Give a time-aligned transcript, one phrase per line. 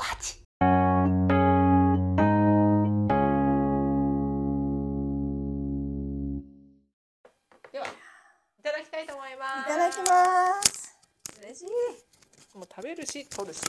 [0.00, 0.38] コハチ
[7.70, 9.70] ではいただきたいと思います。
[9.70, 10.98] いただきます。
[11.42, 12.56] 嬉しい。
[12.56, 13.60] もう食べるし取るし。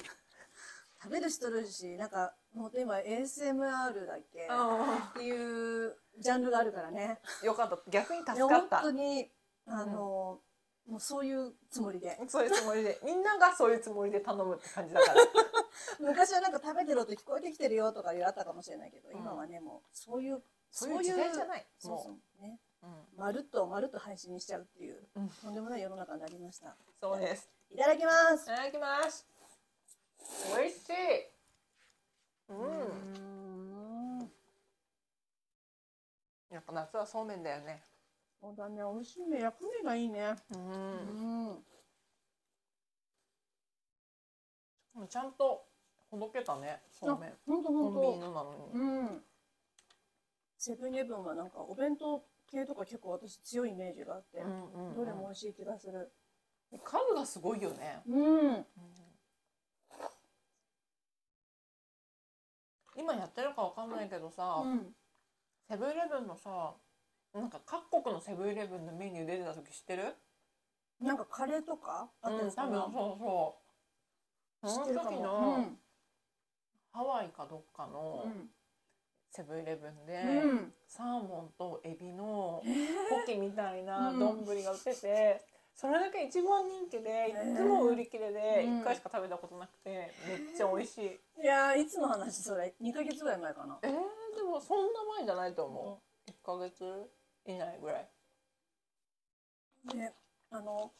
[1.03, 4.47] 食べるし取るしなんか本当今 ASMR だっけ？
[4.49, 7.19] あっていうジャンルがあるからね。
[7.43, 7.77] ーよかった。
[7.91, 9.29] 逆に助いや本かった当に
[9.67, 10.39] あの、
[10.87, 12.19] もうそういうつもりで。
[12.27, 12.99] そういうつもりで。
[13.03, 15.21] みんながそういうつもりで頼むって感じだから。
[15.99, 19.17] 昔はなんか食べてる音聞こえてきてるよとかいうあったかもしれないけど、うん。
[19.17, 21.67] 今はねもうそういうそういう時代じゃない。
[21.77, 25.29] そうもそうねう、うん、まるっとまるっと配信にしちゃうっていう、うん。
[25.29, 26.75] とんでもない世の中になりました。
[26.99, 27.49] そうです。
[27.69, 28.43] いただきます。
[28.43, 29.27] いただきます。
[30.57, 30.93] 美味しい。
[32.49, 32.59] うん、
[34.19, 34.31] うん。
[36.49, 37.81] やっぱ夏はそうめんだよね
[38.41, 38.81] そうだね。
[38.81, 39.39] 美味しいね。
[39.39, 40.35] 薬味がいいね。
[40.55, 41.63] ううん。
[45.03, 45.67] んちゃんと
[46.09, 46.81] ほどけたね。
[46.91, 47.33] そうめん。
[47.45, 48.71] 本当コンビニ本のなのに。
[48.73, 49.23] 当うん。
[50.57, 54.95] セブンイレブンはなんかお弁当系とか結構私強いイメージがあって、うんうんうん。
[54.95, 56.11] どれも美味しい気がする。
[56.83, 58.65] 数がすごいよね、うん。
[62.95, 64.95] 今やってるかわかんないけどさ、うん。
[65.67, 66.73] セブンイレブンのさ
[67.33, 70.15] なんか各国のセブンイレブンのメニュー出てた時知ってる？
[71.01, 72.09] なんかカレーとか？
[72.21, 73.57] あったうんりかな、多分そうそ
[74.63, 74.69] う。
[74.69, 75.65] その時の
[76.91, 78.49] ハワイかどっかうのん。
[79.31, 80.49] セブンイレブンで、うん。
[80.49, 82.73] うんサーモンとエビのえー？
[83.09, 84.19] ポキみたいなうん。
[84.19, 85.41] 丼が売ってて、
[85.73, 88.81] それだけ一番人気でいつも売り切れでうん。
[88.81, 93.79] 1回しか食べたことなくてめっちゃ美味しい、いやーいつの話それ？2ヶ月ぐらい前かな。
[93.83, 96.29] えー、でもそんな前じゃないと思う。
[96.29, 96.83] 1ヶ月？
[97.45, 98.09] 以内ぐらい。
[99.95, 100.13] で
[100.51, 100.91] あの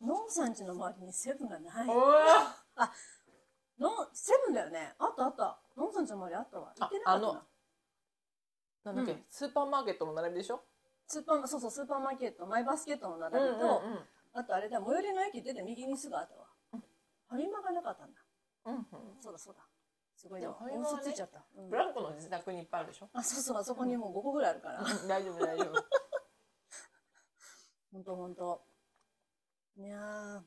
[0.00, 1.88] ノンさん家の周りにセブンがない。
[1.88, 2.88] おー。
[3.78, 4.94] ノンセブンだよね。
[4.98, 5.58] あったあった。
[5.76, 6.72] ノンさん家の周りあったわ。
[6.78, 7.28] 行ってなかったな。
[7.28, 7.42] ああの
[8.84, 9.24] なんだっけ、うん。
[9.28, 10.62] スーパーマーケットの並びでしょ？
[11.06, 13.98] スーパーそうそうスーパーマーケットマイバスケットの並びと、うんうんうん。
[14.34, 16.46] あとあれだ最寄りの駅出て右にすぐあったわ、
[17.28, 18.20] ファミマがなかったんだ。
[18.66, 18.82] うんうん。
[19.20, 19.60] そうだそうだ
[20.18, 21.70] すごいねでもファミマはね嘘ついちゃった、うん。
[21.70, 23.08] ブランコの自宅にいっぱいあるでしょ？
[23.12, 24.82] あそうそうあそこにもう5個ぐらいあるから。
[25.06, 25.74] 大丈夫大丈夫。
[27.92, 28.64] 本当本当。
[29.76, 30.42] いや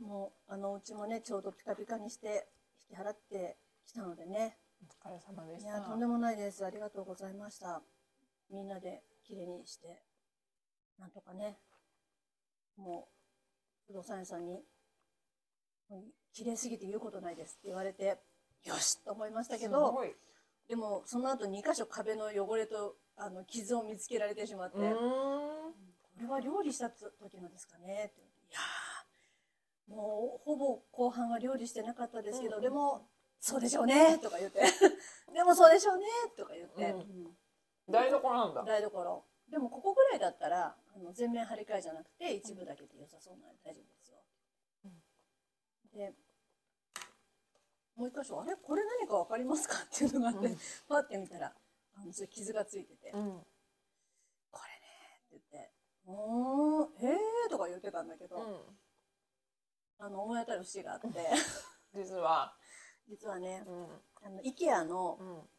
[0.00, 2.48] ーもうあのうちもねちょうどピカピカにして
[2.88, 4.58] 引き払ってきたのでね。
[4.80, 5.70] お疲れ様でした。
[5.70, 6.64] いやとんでもないです。
[6.64, 7.82] ありがとうございました。
[8.48, 10.04] みんなで綺麗にして
[10.98, 11.58] なんとかね
[12.76, 13.08] も
[13.88, 14.64] う不動産屋さんに
[15.90, 18.22] 「もう綺麗すぎて言うことないです」って言われて
[18.64, 20.00] よしと思いましたけすど
[20.68, 25.72] でもその後2箇所壁の汚れとあの傷を見つけられてしまって、こ
[26.20, 28.10] れは料理した時のですかね？
[28.12, 32.62] っていやーもうほぼ後半は料理してなかったですけど、うん。
[32.62, 33.08] でも
[33.40, 34.18] そうでしょうね？
[34.18, 34.60] とか言って。
[35.32, 36.04] でもそうでしょうね？
[36.36, 36.94] とか言って、
[37.88, 38.62] 台所なんだ。
[38.64, 39.24] 台所。
[39.50, 44.18] でもここぐらいだったらあの全面張り替えじゃなくて一部だけで良さそうなので大丈夫ですよ、
[45.94, 46.14] で
[47.98, 48.54] もう一箇所あれ？
[48.54, 49.74] これ何か分かりますか？
[49.74, 50.58] っていうのがあって、うん。
[50.88, 51.52] パッて見たら
[51.96, 53.44] あのそういう傷がついてて、うん。
[54.52, 55.72] これねって言って
[56.06, 57.18] 「おーへえ」
[57.50, 58.40] とか言ってたんだけど、う
[59.98, 61.08] あの思い当たる節があって。
[61.08, 61.12] ん。
[61.92, 62.54] 実は。
[63.08, 64.02] 実はねうん。
[64.22, 65.50] あの IKEA のうん。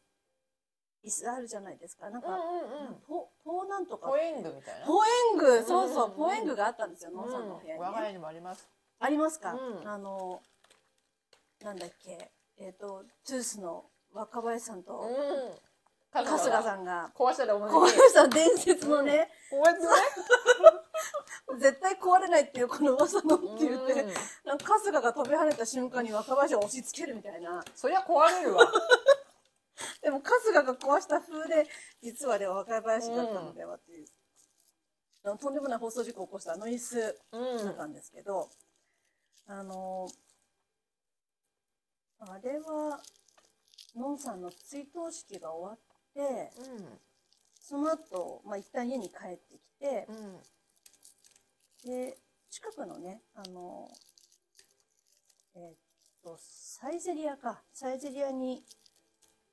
[1.02, 2.10] 椅子あるじゃないですか。
[2.10, 2.96] なんか、うんうんうん。
[3.08, 4.86] ポポーなんとかポエングみたいな。
[4.86, 7.74] ポエングそうそう、うんポエングがあったんですよノンさんの部屋に、ね。
[7.76, 7.82] うん。
[7.82, 8.70] 我が家にもあります。
[9.00, 9.88] ありますか、うん。
[9.88, 10.42] あの
[11.64, 12.31] なんだっけ？
[12.58, 15.59] えっ、とトゥースの若林さんとうん。
[16.12, 17.12] 春日さんが。
[17.16, 19.88] 壊したら同じ壊した伝説のね、こうやってね。
[21.59, 24.14] 絶対壊れないっていうこの噂のって言って、うん。
[24.46, 27.64] なんか春日が飛び跳ねた瞬間に若林を押し付けるみたいな。
[27.76, 28.66] そりゃ壊れるわ。
[30.02, 31.68] でも春日が壊した風で
[32.02, 34.08] 実はね若林だったのではっていう、
[35.24, 38.50] あのとんでもない放送事故を起こしたあの椅子うんだったんですけど、
[39.47, 40.08] あの
[42.22, 43.00] あれは
[43.96, 45.79] のんさんの追悼式が終わっ
[46.14, 46.52] て
[47.61, 50.40] その後、まあ一旦家に帰ってきてうんうん
[51.85, 52.17] で
[52.49, 53.90] 近くのねあの
[55.55, 55.76] えーっ
[56.22, 58.64] とサイゼリアかサイゼリアに、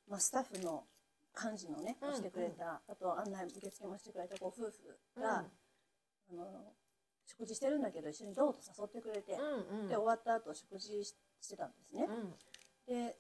[0.09, 0.85] まあ、スタッフの
[1.41, 4.73] 幹事のねうんしてくれた、あと案内受付もしてくれたご夫婦
[5.21, 5.45] が、
[6.31, 6.73] あの
[7.27, 9.89] 食事してるんだけど一緒にどうと誘ってくれて、うんうん。
[9.89, 12.09] で終わった後食事ししてたんですね。
[12.87, 13.17] で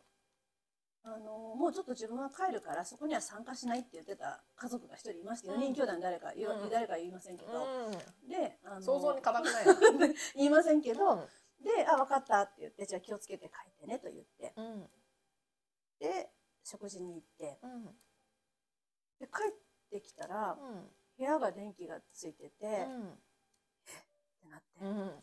[1.05, 6.71] あのもうちょっと自分は帰るからそこには参加しないって言ってた家族が一人いまして4人兄弟の誰か、うん。
[6.71, 8.29] 誰か言いませんけど、うん。
[8.29, 9.75] であの想像に固くないな
[10.35, 11.29] 言いませんけど、うん。
[11.63, 14.53] で「あ分かった」って言って「じゃあ気をつけて帰ってね」と言って。
[14.57, 14.91] うん。
[16.65, 17.61] 食事に行って。
[17.63, 17.85] うん。
[19.21, 19.53] で帰っ
[19.89, 20.91] てきたらうん。
[21.17, 25.23] 部屋が電気がついてて、ってなって、うん。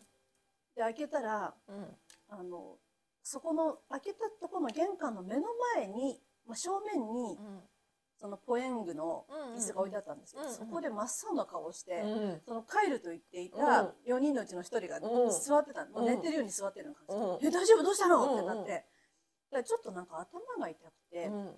[0.74, 1.98] で開けたらうん。
[2.28, 2.78] あの
[3.24, 5.42] そこの開けたところの玄関の目の
[5.74, 7.60] 前に、まあ、正面にうん。
[8.16, 10.56] そのポエングのうん椅子が置いてあったんですけど、うんうん。
[10.56, 13.58] そこで真っ青な顔をして、うんその帰ると言っていうん。
[13.58, 15.30] た4人のうちの1人がうん。
[15.30, 16.06] 座ってた、もううん。
[16.06, 17.52] 寝てるように座ってるような感じ、うん。
[17.52, 17.82] え大丈夫？
[17.82, 18.70] どうしたの、うんってなって。
[18.70, 18.86] だか
[19.58, 21.52] らちょっとなんか頭が痛くて、うん。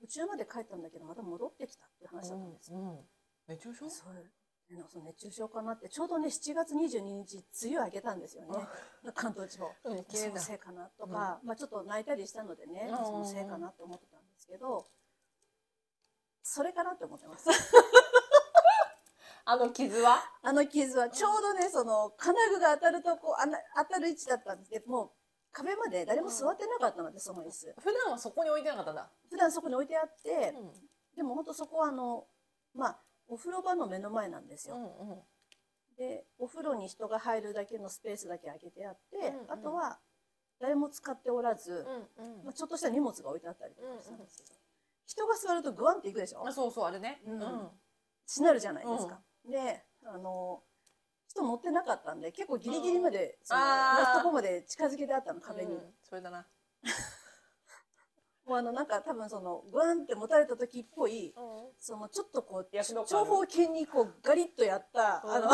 [0.00, 2.98] 途中まで帰ったんだけどまた戻ってきたっていう話だったんですよ、うん
[3.46, 3.90] 熱中症
[4.76, 8.48] なんかその熱中症かなってちょうどね7月22日梅雨明けたんですよね、
[9.14, 9.70] 関東地方。
[9.84, 12.96] うん綺そのせいかなとか、まあ、ちょっと泣いたりしたのでね、うん。
[13.04, 14.86] そのせいかなって思ってたんですけど
[16.42, 17.48] それかなって思ってます。
[19.44, 20.22] あの傷は？
[20.42, 25.10] あの傷はちょうどねその金具が当たるとこあな当たる位置だったんですけどもう
[25.52, 27.74] 壁まで誰も座ってなかったのでその椅子。
[27.78, 29.10] 普段はそこに置いてなかったんだ。
[29.28, 30.72] 普段そこに置いてあって、うん。
[31.16, 32.26] でも本当そこはあの
[32.74, 33.00] まあ
[33.32, 35.18] お風呂場の目の前なんですよ、うんうん。
[35.96, 39.50] でお風呂に人が入るだけのスペースだけ空けてあって、うんうん。
[39.50, 39.98] あとは
[40.60, 41.86] 誰も使っておらず、
[42.18, 42.44] うんうん。
[42.44, 44.50] まあ、ちょっとした荷物が置いてあったりとかしたんですけど、
[45.06, 46.46] 人が座るとグワンっていくでしょ？
[46.46, 47.22] あそうそうあれね。
[47.26, 47.40] うん。
[47.40, 47.68] うん。
[48.26, 49.18] しなるじゃないですか、
[49.48, 50.62] であの
[51.26, 53.98] 人乗ってなかったんで結構ギリギリまで、そのあー。
[54.00, 55.80] ラストコまで近づけてあったの壁に、うん。
[56.02, 56.46] それだな
[58.52, 61.32] もうあのなんか多分そのグワンって持たれた時っぽい
[61.80, 65.32] そのちょっとこう長方形にこうガリッとやった、うん。
[65.32, 65.50] あの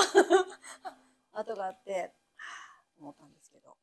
[1.33, 2.13] 跡があって
[2.99, 3.77] 思ったんですけど。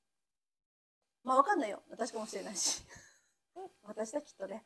[1.24, 1.82] まあわかんないよ。
[1.90, 2.84] 私かもしれないし。
[3.84, 4.66] 私だきっとね。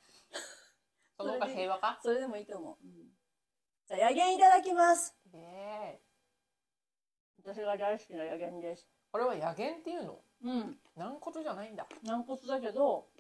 [1.16, 2.00] その方が平和か？
[2.01, 3.13] それでもいいと思う、うん。
[3.86, 5.16] じゃあ野源いただきます。
[5.31, 6.01] ねえ。
[7.44, 8.90] 私が大好きな野源です。
[9.12, 10.19] これは野源っていうの？
[10.42, 10.80] うん。
[10.96, 11.88] 軟骨じゃないんだ。
[12.01, 13.12] 軟骨だけど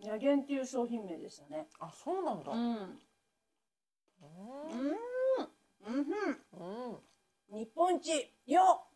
[0.00, 1.68] 野源っていう商品名でしたね。
[1.80, 2.52] あそうなんだ。
[2.52, 2.56] ん。
[2.56, 4.86] うん。
[5.84, 6.06] うん。
[6.54, 6.98] うん。
[7.50, 7.58] うん。
[7.58, 8.86] 日本一よ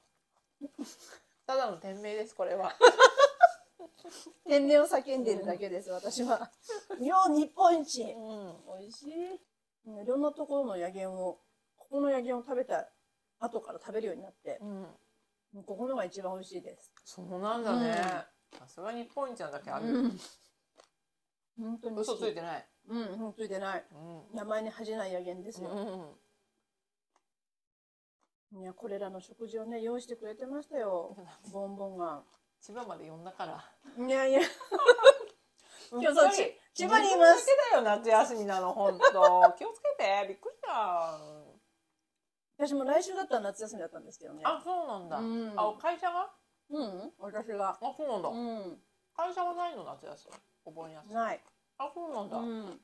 [1.47, 2.73] ただの店名ですこれは。
[4.47, 6.50] 天然を叫んでいるだけです、私は。
[7.00, 8.02] よ日本一。
[8.02, 8.64] うん。
[8.79, 9.41] 美味しい。
[10.02, 11.41] いろんなところの野源を、
[11.76, 12.91] ここの野源を食べた
[13.38, 15.64] 後から食べるようになって、うん。
[15.64, 16.93] ここのが一番美味しいです。
[17.05, 18.26] そうなんだね。
[18.58, 20.20] さすが日本一なだけあるうん。
[21.61, 22.67] 本当に嘘ついてない。
[22.89, 23.85] うん、うん、ついてない。
[23.93, 24.37] うん。
[24.37, 25.71] 名前に恥じない野源ですよ。
[25.71, 26.31] うん
[28.53, 31.17] いや、これらの食事をね、用意してくれてましたよ。
[31.53, 32.25] ボンボンが。
[32.61, 34.05] 千葉まで呼んだから。
[34.05, 34.41] いやいや、
[35.93, 36.31] 今日そ
[36.75, 37.47] 千葉にいます。
[37.47, 39.53] だけだよ夏休みなの本当。
[39.57, 40.27] 気をつけて。
[40.29, 41.19] びっくりした
[42.59, 44.43] 私も来週だったら夏休みだったんですけどね。
[44.45, 45.17] あそうなんだ。
[45.19, 45.55] うん。
[45.57, 46.31] あ会社が？
[46.71, 47.79] うん、私が。
[47.81, 48.29] あそうなんだ。
[48.29, 48.83] うん、
[49.15, 50.35] 会社はないの夏休み
[50.65, 51.41] お盆休みない。
[51.79, 52.81] あそうなんだうん。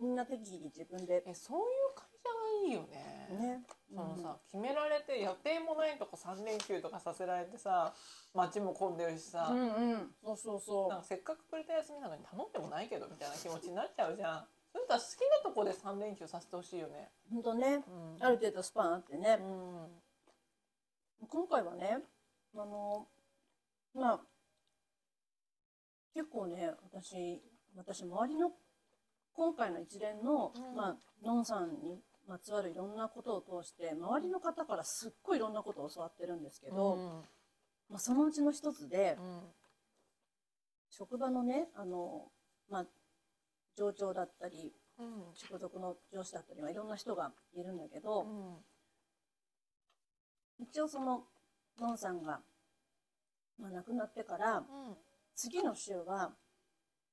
[0.00, 1.22] みんな適宜自分で。
[1.26, 1.64] えそういう
[1.94, 3.62] 会社がいいよねね。
[3.90, 7.92] そのさ、決められて予定もないとこ3連休とかさせられてさ
[8.34, 10.14] 街も混んでるしさ、うんうん。
[10.22, 15.08] そうそうそなんかせっかくくれた休みなのに頼んでもないけどみたいな気持ちになっちゃうじゃんそれとは好き
[15.44, 17.34] なとこで3連休させてほしいよねう。
[17.34, 17.84] 本当ね。
[17.86, 19.44] うんある程度スパンあってねう。
[19.44, 19.88] ん
[21.26, 21.98] 今回はね、
[22.54, 23.08] あの、
[23.94, 24.20] まあ、
[26.14, 27.42] 結構ね、私、
[27.76, 28.52] 私、周りの、
[29.32, 30.76] 今回の一連の、うん。
[30.76, 37.22] まあ、のんさんにまつわるいろんなことを通して、周りの方からすっごいいろんなことを教わってるんですけど、うん
[37.88, 39.40] まあ、そのうちの一つで、うん。
[40.90, 42.30] 職場のね、あの、
[42.68, 42.86] まあ、
[43.76, 45.06] 上長だったり、うん。
[45.50, 48.56] 直属の上司だったり、まあ、いろんな人がいるんだけど、うん。
[50.60, 51.24] 一応その、
[51.78, 52.40] のんさんが、
[53.58, 54.64] まあ、亡くなってから、
[55.38, 56.32] 次の週は、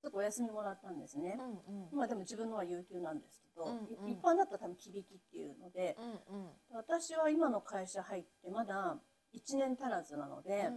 [0.01, 1.37] ちょっとお休みもらったんですね。
[1.39, 5.95] うんうんまあでも自分のは有給なんですけど、うんうんい一般だったら多分響きっていうので、
[6.29, 8.97] うんうん私は今の会社入ってまだ
[9.33, 10.71] 1年足らずなので、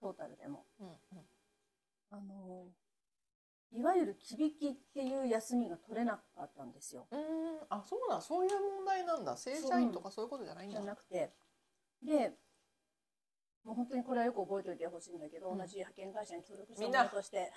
[0.00, 0.64] トータルでも。
[0.78, 0.96] うんうん
[2.10, 2.66] あの、
[3.72, 7.08] いわゆる響きっていう休みが取れなかったんですよ。
[7.10, 7.20] うん
[7.68, 11.34] あそうなんそういう問題なんだ正社員とかそういうことじゃないんじだゃなくて。
[12.02, 12.36] で、
[13.64, 15.58] もう本当にこれはよく覚えておいてほしいんだけど、うん。
[15.58, 17.04] 同じ派遣会社に協力したみんな。
[17.04, 17.52] 者として、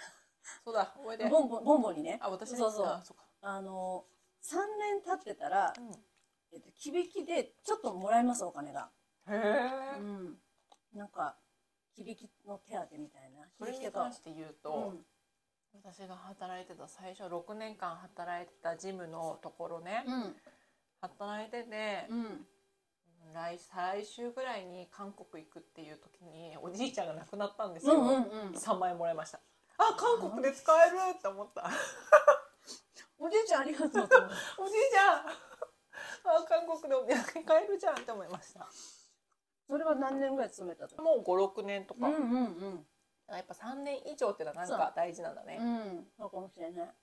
[0.63, 1.27] そうだ覚えて。
[1.27, 2.51] ボンボン、ボンボンにね、あ私？
[2.51, 2.71] ねそう。
[2.71, 4.05] そうあの、
[4.43, 5.91] 3年経ってたら、うん。
[6.53, 8.89] えっと、響きでちょっともらえます、お金が。
[9.27, 10.37] へえうん。
[10.93, 11.35] なんか、
[11.95, 13.45] 響きの手当みたいな。
[13.57, 15.05] それに関して言うと、うん。
[15.73, 20.35] 私が働いてた最初6年間働いてたジムのところね、うん。
[21.01, 22.47] 働いてて、うん。
[23.33, 28.21] 来再来週ぐらいに韓国行くっていう時におじいちゃんが亡くなったんですよ、うんうんうん。
[28.53, 29.39] 3万円もらいました。
[29.77, 31.69] あ韓国で使えるって思った。
[33.19, 33.89] おじいちゃんありがとう
[34.63, 35.27] おじいちゃん。
[36.25, 38.67] あ韓国でお土産買えるじゃんって思いました。
[39.67, 42.87] それは何年ぐらい勤めたともう56年とか、うんうん
[43.27, 46.11] やっぱ3年以上ってのはなんか大事なんだね、うんうん。
[46.17, 46.95] そうかもしれない。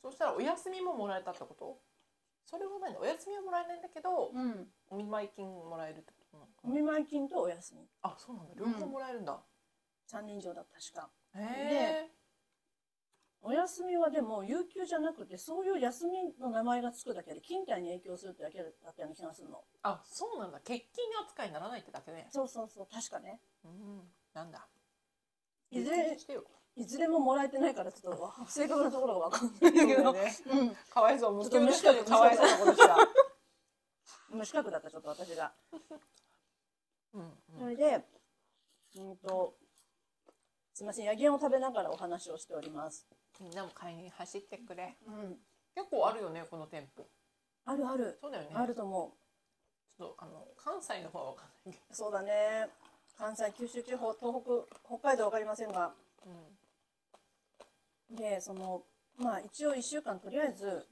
[0.00, 1.78] そしたらお休みももらえたってこと？
[2.46, 4.68] それは何お休みはもらえないんだけど、うん。
[4.88, 7.88] お見舞い金もらえるってことなのかお見舞い金とお休み。
[8.02, 8.54] あそうなんだ。
[8.56, 9.42] 両方もらえるんだ、
[10.08, 11.10] 3年以上だ確か。
[11.34, 12.16] へえ。
[13.42, 19.62] お休みはでも有給じゃなくてそういう休みの名前がつくだけで勤怠に影響するってだけだったような気がするの。
[19.82, 20.58] あそうなんだ。
[20.58, 22.28] 欠勤扱いにならないってだけね。
[22.30, 22.86] そうそうそう。
[22.92, 23.40] 確かね。
[23.64, 24.02] うん。
[24.34, 24.66] なんだ。
[25.70, 26.44] いずれしてよ
[26.76, 30.36] いずれももらえてないからちょっと 正確なところが分かんないんだけど、ね。
[30.46, 30.76] うん。
[30.90, 31.32] かわいそう。
[31.32, 32.96] 無給の人にかわいそうなことした。
[34.30, 35.52] 無資格だったちょっと私が。
[37.14, 38.04] うんそれで
[38.96, 39.54] うんと
[40.74, 43.06] すみません野源を食べながらお話をしております、
[43.40, 44.94] みんなも買いに走ってくれ。
[45.06, 45.40] うん、
[45.74, 47.06] 結構あるよねこの店舗。
[47.64, 48.18] あるある。
[48.20, 48.50] そうだよね。
[48.52, 49.16] あると思
[49.96, 52.68] ちょっとあの関西の方は分かんないけうそうだね。
[53.16, 55.94] 関西九州地方東北北海道わかりませんが。
[56.26, 56.30] ど、
[58.10, 58.84] でその
[59.18, 60.86] まあ一応1週間とりあえず、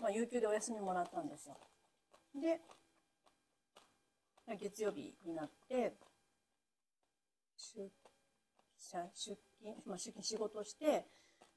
[0.00, 1.56] まあ、有給でお休みもらったんですよ。
[2.34, 2.60] で
[4.56, 5.94] 月曜日になって
[7.56, 7.88] 出
[8.76, 11.06] 社出勤、まあ、出勤仕事をして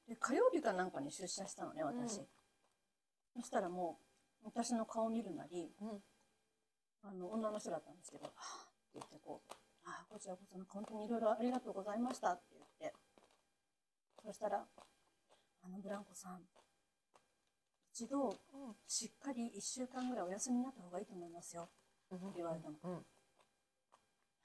[0.06, 2.26] で火曜日かなんかに出社したのね私、うん。
[3.36, 3.98] そしたらも
[4.42, 6.02] う私の顔見るなりうん。
[7.06, 9.52] あの女の人だったんですけど「はあ」って言ってこう
[9.84, 12.94] 「ああこちらこそ本当にいろいろありがとうございました」って言って
[14.24, 14.66] そしたら
[15.62, 16.48] 「あのブランコさん
[17.92, 21.68] 一度うんしっかり1週間ぐらいお休みになった方がいいと思いますよ」
[22.10, 22.18] うん。
[22.18, 22.76] って言われたの。
[22.82, 22.94] うん。
[22.94, 23.02] あ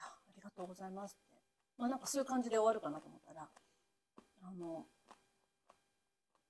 [0.00, 1.42] ありがとうございますって。
[1.78, 3.48] まあなんかそういう感じで終わるかなと思ったら
[4.42, 4.86] あの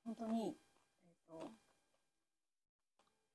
[0.04, 0.56] 本当に
[1.04, 1.52] えっ、と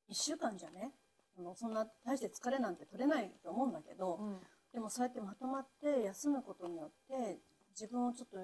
[0.10, 0.94] 1週間じゃね
[1.38, 4.40] あのそんな大して疲れなんて取れないと思うんだけど、うん。
[4.74, 8.38] でもそうやってまとまって休むことによって自分をちょっと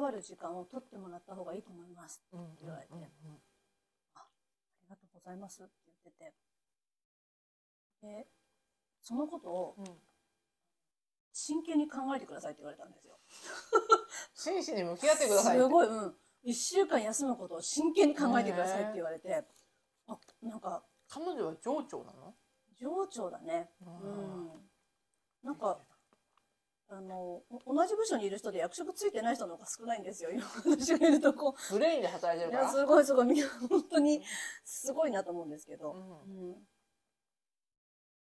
[0.00, 2.24] わる時間を取ってもらった方がいいと思います。
[2.32, 3.00] うんうん言われてうん
[4.14, 4.26] あ
[4.82, 6.34] りがとうございますって言ってて。
[8.02, 8.28] で
[9.02, 9.84] そのことをうん
[11.36, 13.18] 真剣に考えてくださいって言われたんですよ。
[14.34, 15.64] 真摯に向き合ってくださいって。
[15.64, 16.14] すごい、うん。
[16.44, 19.44] 一週間休むことを真剣に考えてくださいって言われて、
[20.06, 22.36] あ、なんか、彼女は上長なの？
[22.78, 23.72] 上長だね。
[23.80, 24.70] うん。
[25.42, 25.80] なんか、
[26.90, 30.30] あの、お同じ部署にいる人で役職ついてない人の方が少ないんですよ。
[30.30, 31.54] 今私がいるとこ。
[31.70, 32.62] ブレインで働いてるから？
[32.64, 33.26] いや、すごいすごい。
[33.26, 34.22] みんな本当に
[34.64, 35.92] すごいなと思うんですけど。
[35.92, 36.50] うん。
[36.50, 36.56] うん。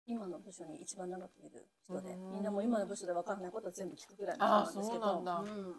[0.07, 2.33] 今の部署に一番長くいる人で、うん。
[2.33, 5.39] みんなもう今の部署で分かんないことは全部聞くぐらいなんですけど、そうなんだ。
[5.39, 5.75] うん、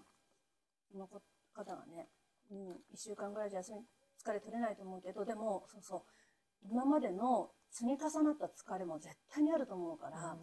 [0.91, 1.07] その
[1.53, 2.09] 方がね、
[2.49, 3.79] うん、1週間ぐらいじゃ休み
[4.23, 6.01] 疲れ取れないと思うけどでもそうそう。
[6.69, 10.37] 今までの積み重なった疲れも絶対にあると思うから、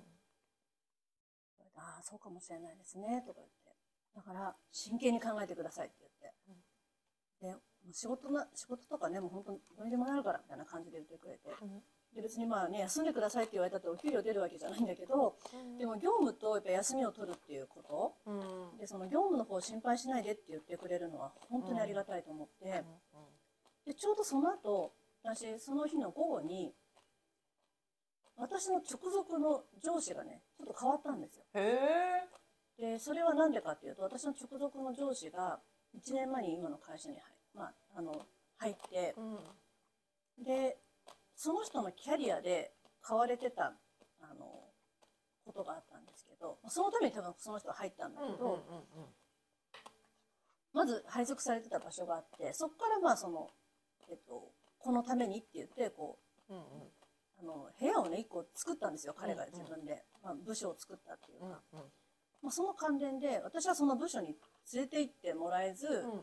[1.79, 3.75] ああそうかもしれないですねとか言って。
[4.17, 6.35] だから真剣に考えてくださいって言って、
[7.41, 11.83] でもう仕事な仕事とかねもう本当にどうにでもなるからみたいな感じで言ってくれて、うん。
[12.15, 15.37] で別にまあね休んでくださいって言われたってお給料出るわけじゃないんだけど
[15.79, 17.83] でも業務とやっぱ休みを取るっていうこ
[18.27, 18.33] と。
[18.33, 18.79] うん。
[18.79, 22.83] でその業務の方を心配しないでって言ってくれるのは本当にありがたいと思って、
[23.87, 24.93] でちょうどその後
[25.23, 26.75] 私その日の午後に
[28.39, 31.45] 私の直属の上司がねちょっと変わったんですよ。
[31.55, 31.79] へ
[32.79, 35.59] えでそれは何でかっていうと私の直属の上司が
[35.97, 37.23] 1年前に今の会社に入,、
[37.55, 38.15] まあ、あの
[38.57, 40.45] 入ってうん。
[40.45, 40.79] で
[41.35, 43.73] その人のキャリアで買われてた
[44.21, 44.47] あの
[45.45, 48.63] ことがあったんですけどそのために多分その人が入ったんだけど、
[50.73, 53.49] まず配属されてた場所があってそこからまあその、
[54.11, 56.19] えっと、このためにって言ってこ
[56.49, 56.65] ううんうん
[57.41, 61.81] あの部屋をね1個作ったんですよ彼が自分で、まあ、部署を作ったっていうか、うん
[62.43, 64.37] まあ、その関連で私はその部署に
[64.73, 66.21] 連れて行ってもらえず、うん。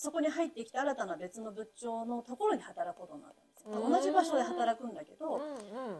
[0.00, 3.82] そこに入ってきた新たな別の部長のところに働くことになったんですよ。
[3.82, 3.90] うん。
[3.90, 5.40] 同じ場所で働くんだけど、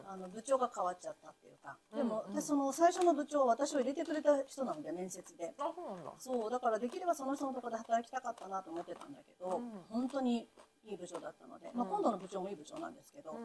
[0.07, 1.77] あの部長が変わっちゃったっていうか。
[1.93, 5.53] でも、私その最初の部長は私を入れてくれた人なので面接で。
[5.59, 6.13] あそうだ。
[6.17, 9.83] そうだからできればその人のところで働きたかったなと思ってたんだけど、うん。
[9.89, 10.49] 本当に
[10.85, 11.91] いい部長だったので、まあ、うん。
[11.91, 13.37] 今度の部長もいい部長なんですけど、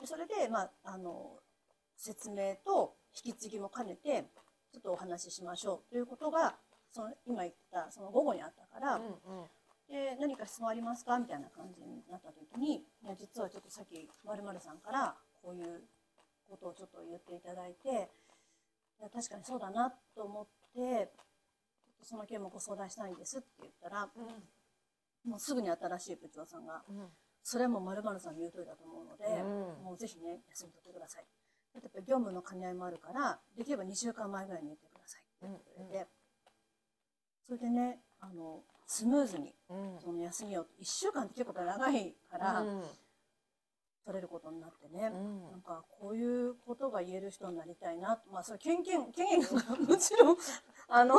[0.00, 1.38] でそれで、まあ、あの
[1.96, 4.24] 説明と引き継ぎも兼ねて
[4.72, 6.56] ちょっとお話ししましょうということが
[6.90, 9.12] その今言ったその午後にあったから、うんうん。
[9.88, 11.18] で何か質問ありますか？
[11.18, 15.82] みたいな感じになった時にいや実はちょっとさっきまるさんからこういう
[16.50, 21.12] ことをちょっと言っていただいていや確かにそうだなと思って
[22.02, 25.30] その件もご相談したいんですって言ったら、うん。
[25.30, 27.08] もうすぐに新しい部長さんが、うん
[27.46, 29.84] それはもう〇〇さんの言う通りだと思うので、うん。
[29.84, 31.24] もうぜひね、休み取ってください。
[31.74, 36.06] だってやっぱり業務の兼ね合いもあるから、できれば2週間前ぐらいに言ってくださいって言ってくれて、
[37.46, 40.00] それでね、あの、スムーズに、うん。
[40.02, 42.82] その休みを、1週間って結構長いから、うん。
[44.04, 45.50] 取れることになってね、うん。
[45.52, 48.20] なんかこういうことが言える人になりたいな。
[48.32, 50.36] まあそれ権限、権限がもちろん、
[50.88, 51.14] あの、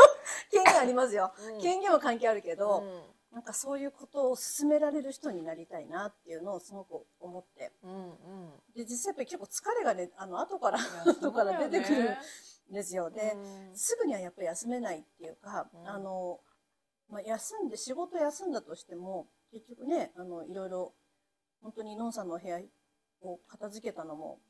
[0.50, 1.30] 権限ありますよ。
[1.38, 1.60] うん。
[1.60, 7.72] 権限は関係あるけど、うんなんかそういうことを進められる人になりたいなっていうのをすごく思って。
[7.82, 12.16] うんうんで、実際やっぱり結構疲れがね、あの、後から、後から出てくる
[12.70, 13.10] んですよ。
[13.10, 16.40] で、うんすぐにはやっぱり休めないっていうか、うんあの、
[17.10, 20.94] まあ、休んで、仕事休んだとしても、結局ね、あの、いろいろ、
[21.60, 22.60] 本当にのんさんのお部屋
[23.20, 24.40] を片付けたのも、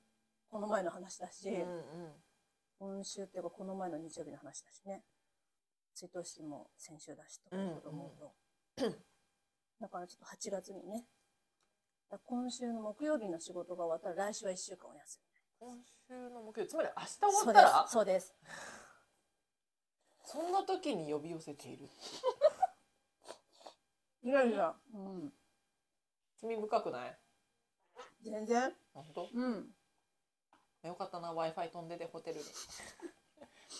[0.51, 2.13] この前の話だし、うんうん
[2.81, 5.03] 今週っていうかこの前の日曜日の話だしね。
[5.95, 8.33] 追悼式も先週だしとかいうこと思うと。
[9.81, 11.07] だからちょっと8月にね、
[12.25, 15.21] 今週の木曜日の仕事が終わったら来週は1週間お休
[15.61, 17.35] 今週の木曜日つまり明日終み。
[17.35, 17.87] わったら？
[17.89, 18.35] そうです。
[20.25, 21.89] そんな時に呼び寄せている？
[24.23, 24.75] いやいや。
[24.95, 25.33] うん。
[26.37, 27.19] 罪深くない？
[28.23, 28.77] 全然。
[28.95, 29.29] 本当？
[29.33, 29.75] うん。
[30.83, 32.47] よかったな w i f i 飛んでてホテルに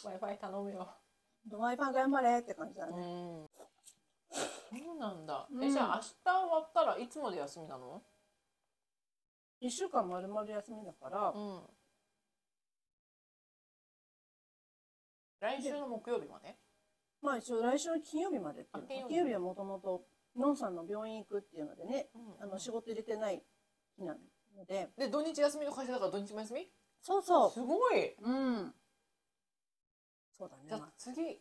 [0.03, 0.93] w i f i 頼むよ
[1.47, 3.48] ドワイパン頑張れって感じだうね。
[4.31, 5.65] んそうなんだ、うん。
[5.65, 8.03] えじゃあ明日終わったらいつまで休みなの
[9.63, 11.63] ？1週間丸々休みだから、うん。
[15.41, 16.57] 来週の木曜日まで？
[17.23, 19.15] まあ一応来週の金曜日までっていうあ金曜日。
[19.15, 20.05] 金曜日はもともと、
[20.37, 22.43] のんさんの病院行くっていうのでね、うん。
[22.43, 23.43] あの仕事入れてない
[23.97, 24.17] 日な
[24.57, 26.69] ので、で土日休みの会社だから土日も休み？
[27.01, 28.17] そうそすごい、う。
[28.23, 28.75] うん。
[30.37, 30.65] そうだね。
[30.69, 31.41] じゃあまあ次行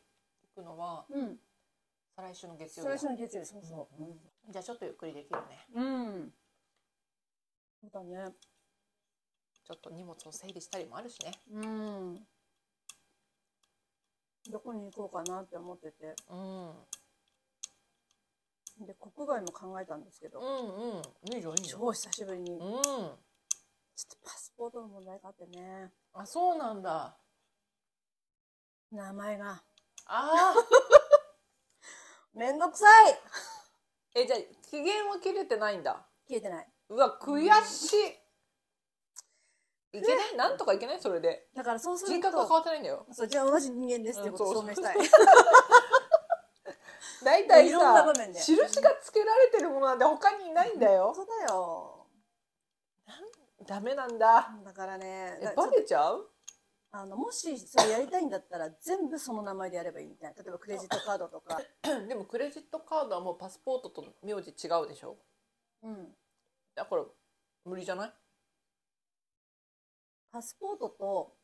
[0.55, 1.39] くのはうん。
[2.17, 3.09] 再来週の月曜最日だ。
[3.09, 4.51] 初の月曜日、そうそう。
[4.51, 5.67] じゃあちょっとゆっくりできるね。
[5.75, 6.33] うん。
[7.79, 8.31] そうだね。
[9.63, 11.31] ちょっと荷物を整理したりもあるしね。
[11.51, 12.27] うん。
[14.49, 16.15] どこに行こうかなって思ってて。
[16.27, 16.35] う
[18.83, 18.85] ん。
[18.87, 20.47] で、国外も考えたんですけど、うん
[20.97, 21.01] うん。
[21.35, 21.79] いいじゃんいいじゃん。
[21.81, 27.15] 超久しぶりに、ちょっうんとパスポートの問題があってね、あそうなんだ。
[28.91, 29.61] 名前が。
[30.07, 30.55] あ
[32.37, 33.13] めんどくさい。
[34.15, 36.05] ーえじゃあ期限は切れてないんだ。
[36.27, 36.67] 消えてない。
[36.89, 37.97] うわ悔しい。
[39.97, 40.35] いけない？
[40.37, 41.01] なんとかいけない？
[41.01, 41.47] それで。
[41.55, 43.05] だからそうする人格は変と、わってないんだよ。
[43.11, 44.53] そう、じゃあ同じ人間ですっていうことをう。
[44.53, 44.97] ん証明したい。
[47.25, 48.39] 大体いろんなさ場面で。
[48.39, 51.11] 印がつけられてるものなんて他にいないんだよ。
[51.15, 52.05] 本当だよ。
[53.65, 54.51] ダメなんだ。
[54.63, 56.29] だからね、えだバレちゃう？
[56.91, 60.41] あの、もしそれやりたいんだったら全部その名前でやればいいみたいな。
[60.41, 61.59] 例えばクレジットカードとか。
[62.07, 65.17] でもクレジットカードはもうパスポートと名字違うでしょ？
[65.83, 66.15] うん。
[66.75, 67.05] だから
[67.65, 68.13] 無理じゃない？
[70.31, 71.35] パスポートと、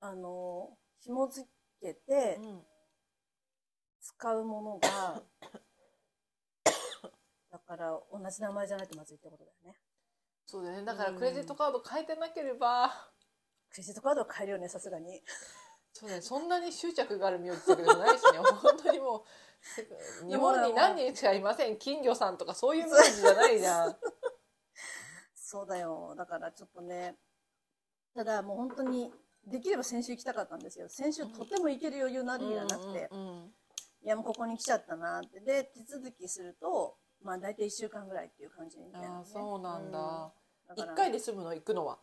[0.00, 1.48] あの、紐付
[1.80, 2.66] けてうん
[4.00, 5.22] 使うものが、
[7.50, 9.76] だから同じ名前じゃないとまずいってことだよね。
[10.46, 13.10] そうだよねだからクレジットカード変えてなければ
[13.76, 15.22] クレジットカードは変えるよね、さすがに。
[15.92, 19.24] そうだねそんなに執着がある名字ってわけでもないしね 本当にも
[20.24, 23.98] う日本に何人しかいません金魚さんとかそういう名字じゃないじゃん
[25.46, 26.14] そうだよ。
[26.18, 27.16] だからちょっとね。
[28.14, 29.12] ただもう本当に、
[29.46, 30.88] できれば先週行きたかったんですよ。
[30.88, 33.08] 先週とても行ける余裕のある日がなくて。
[33.12, 33.54] うんうん
[34.02, 35.40] いやもうここに来ちゃったなって。
[35.40, 39.14] で、手続きすると、まあ大体1週間ぐらいっていう感じみたいな、ね。
[39.16, 40.32] ああそうなんだ
[40.68, 40.78] うん。
[40.78, 41.54] 一回で済むの？
[41.54, 41.98] 行くのは？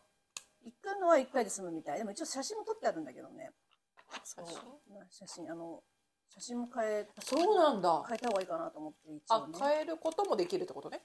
[0.64, 1.98] 行くのは1回で済むみたい。
[1.98, 3.50] でも一応写真も撮ってあるんだけどね。
[4.24, 5.26] そう写。
[5.26, 5.82] 写真、あの、
[6.28, 9.58] 写真も変え、そうなんだ変えた方がいいかなと思って、一あ応ね。
[9.60, 11.00] 変えることもできるってことね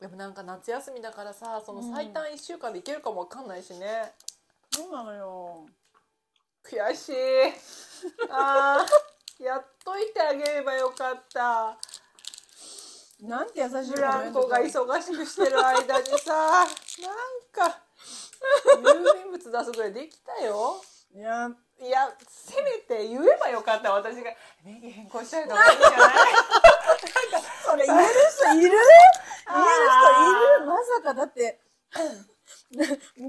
[0.00, 4.12] でもなんか夏休みだからさその最短1週間で行けるかもわかんないしね、
[4.70, 5.66] そうなのよ。
[6.64, 7.14] 悔しい
[8.30, 11.76] あーやっといてあげればよかった
[13.20, 17.82] なんて優しいブランコが忙しくしてる間にさ なんか
[18.78, 20.80] 郵便物出すぐらいできたよ。
[21.14, 21.50] いや、
[21.80, 24.32] いやせめて言えばよかった私が。
[24.64, 26.00] 名義変更したいとかいいんじゃない？
[27.64, 28.62] それ言える人いる？
[28.62, 28.80] 言える人い
[29.46, 30.66] ある？
[30.66, 31.60] まさかだって、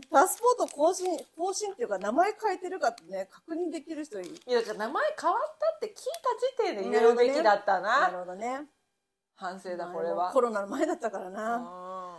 [0.09, 4.29] パスポート更新、更新っていうか名前変えてるかってね、確認できる人いる。
[4.47, 6.01] いやだから名前変わったって聞いた
[6.71, 8.01] 時点で言えるべきだったな。
[8.01, 8.61] なるほどね。
[9.35, 10.31] 反省だこれは。
[10.31, 11.57] コロナの前だったからうな。
[11.57, 12.15] ん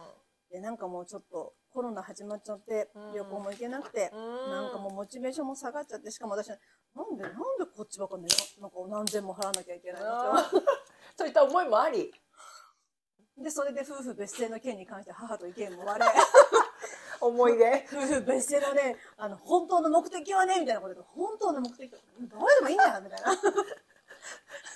[0.50, 4.50] で、なんかもうちょっとコロナ始まっちゃってうん、旅行も行けなくて、うん。
[4.52, 7.36] なんかもうモチベーションも下がっちゃって、しかも私、なんで、なんで
[7.76, 8.26] こっちばっかね
[8.60, 10.04] なんか何千も払わなきゃいけないあ
[10.52, 10.62] のー
[11.18, 12.14] そういった思いもあり。
[13.36, 16.06] でそれで夫婦別姓の件に関して母と意見も割れ。
[17.20, 17.86] 思い出。
[17.92, 23.36] 夫婦別姓のねあの本当の目的はねみたいなことで本当の目的はどうでもいいんだよみたいな。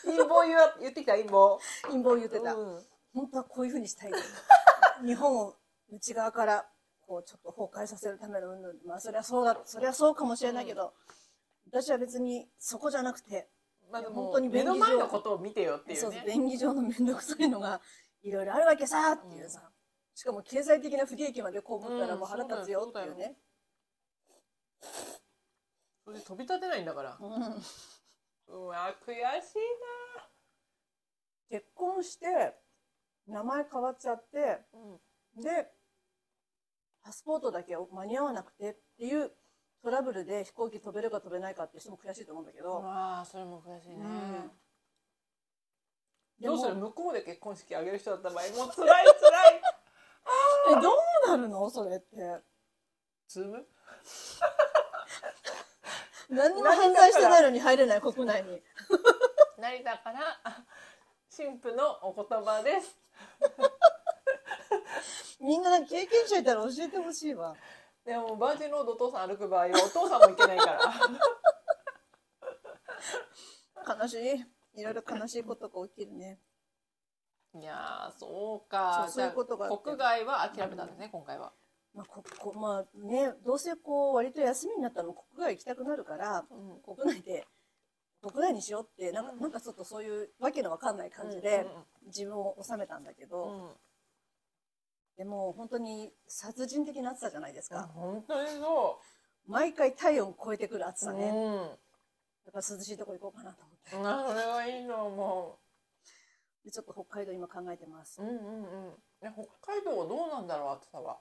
[0.05, 1.13] 陰謀言わ言ってきた？
[1.13, 1.61] 陰謀。
[1.83, 2.87] 陰謀言ってた、うん。
[3.15, 4.13] 本当はこういうふうにしたい。
[5.05, 5.55] 日本を
[5.91, 6.69] 内側から
[7.09, 8.49] こうちょっと崩壊させるための
[8.87, 10.93] まあそれはそうだそれはそうかもしれないけど、
[11.67, 13.49] 私は別にそこじゃなくて
[13.91, 17.81] まあ本当に目の前のことを見てよっていそううね便宜上の面倒くさいのが
[18.23, 19.71] いろいろあるわけさっていうさ、
[20.15, 23.39] しかも経済的な不利益まで被ったらもう腹立つよっていうね、
[26.05, 27.17] それで飛び立てないんだから。
[27.19, 27.63] うん。
[28.51, 29.59] うわ悔しい
[31.51, 32.55] 結婚して
[33.27, 34.59] 名前変わっちゃってな
[35.37, 35.43] うん。
[35.43, 35.78] で
[37.03, 39.31] パスポートだけ間に合わなくてっていう
[39.83, 43.99] トラブルで飛行機飛べるか飛べないかっていう人も悔しいと思うんだけど、わあそれも悔しいね、う
[46.45, 46.47] ん。
[46.47, 46.75] どうする？
[46.77, 49.63] 向こうで結婚式あげる人だった場合もう辛い辛い。
[50.71, 50.97] えどう
[51.29, 51.71] なるの？
[51.71, 52.41] それって。
[53.29, 53.67] ズーム？
[56.31, 58.61] 何にも犯罪してないのに入れない国内に。
[59.59, 60.41] 成田から。
[61.35, 62.99] 神父のお言葉です
[65.41, 67.55] みんな経験者いたら教えてほしいわ。
[68.05, 70.81] でもバージンロードお父さん歩く場合はお父さんも行けないから。
[74.03, 74.45] 悲しい。
[74.81, 76.39] いろいろ悲しいことが起きるね。
[77.55, 79.07] いやーそうか。
[79.09, 81.53] そういうことが国外は諦めたんですね今回は。
[81.95, 86.81] まあここまあねどうせこう割と休みになったら国外行きたくなるからうん。
[86.97, 87.47] 国内で
[88.23, 91.67] 国内にしようってなんか,、うんなんかちょっとそういうわけのわかんない感じで
[92.07, 93.71] 自分を収めたんだけど、うんうん
[95.19, 99.01] でも本当に殺人的な暑さじゃないですうんか、本当にそ
[99.47, 101.55] 毎回体温超えてくる暑うさね、うん。
[101.55, 101.69] やっ
[102.53, 104.09] ぱ涼しいとこ行こうかなと思って。
[104.09, 105.59] あそれはいいと思
[106.65, 108.23] でちょっと北海道今考えてます。
[108.23, 108.95] ううんうんうん。
[109.23, 111.19] ね北海道はどうなんだろう暑さは？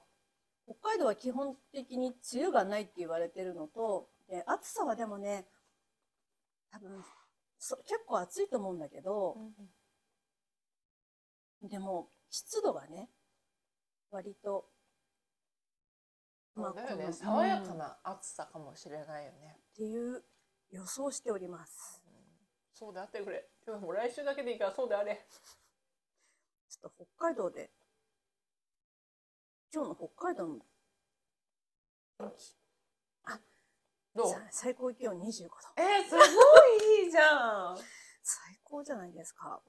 [0.66, 5.46] 北海道は基本的に梅雨がないって言われてるのとで暑さはでもね
[6.70, 7.02] 多分
[7.58, 9.38] そ結構暑いと思うんだけど、
[11.62, 13.08] でも湿度がね
[14.10, 14.70] 割と
[16.54, 17.04] そうだよね。
[17.04, 17.74] この爽やかうん。
[17.74, 19.60] っな暑さかもしれないよね。
[19.76, 20.24] ていう
[20.70, 22.02] 予想しております。
[22.74, 23.48] そうであってくれ。
[23.66, 25.24] 今日もう来週だけでいいからそうであれ。
[26.68, 27.70] ちょっと北海道で
[29.72, 30.58] 今日の北海道の
[32.18, 32.56] 天気。
[34.16, 34.28] どう？
[34.28, 35.54] さ最高気温25度。
[35.76, 36.18] えー、すご
[36.96, 37.78] いいいじゃん。
[38.22, 39.62] 最高じゃないですか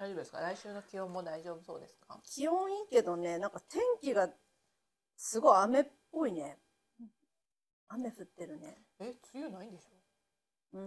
[0.00, 0.40] 大丈夫ですか？
[0.40, 2.18] 来週の気温も大丈夫そうですか？
[2.24, 4.30] 気温いいけどねなんか天気が
[5.16, 6.58] すごい雨っぽいね。
[7.88, 8.78] 雨降ってるね。
[8.98, 10.78] え梅雨ないんでしょ？
[10.78, 10.82] うん。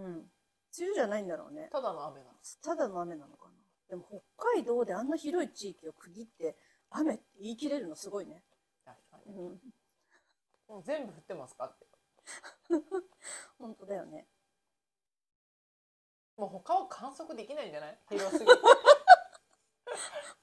[0.76, 1.68] 梅雨じゃないんだろうね。
[1.70, 2.32] ただの雨なの？
[2.62, 3.52] ただの雨なのかな。
[3.88, 4.04] でも
[4.36, 6.56] 北海道であんな広い地域を区切って
[6.90, 8.42] 雨って言い切れるのすごいね、
[8.84, 9.60] 確かにうん、
[10.68, 11.66] もう全部降ってますか？
[11.66, 11.86] っ て
[13.58, 14.26] 本当だよね。
[16.36, 17.98] もう他を観測できないんじゃない？
[18.08, 18.52] 広すぎて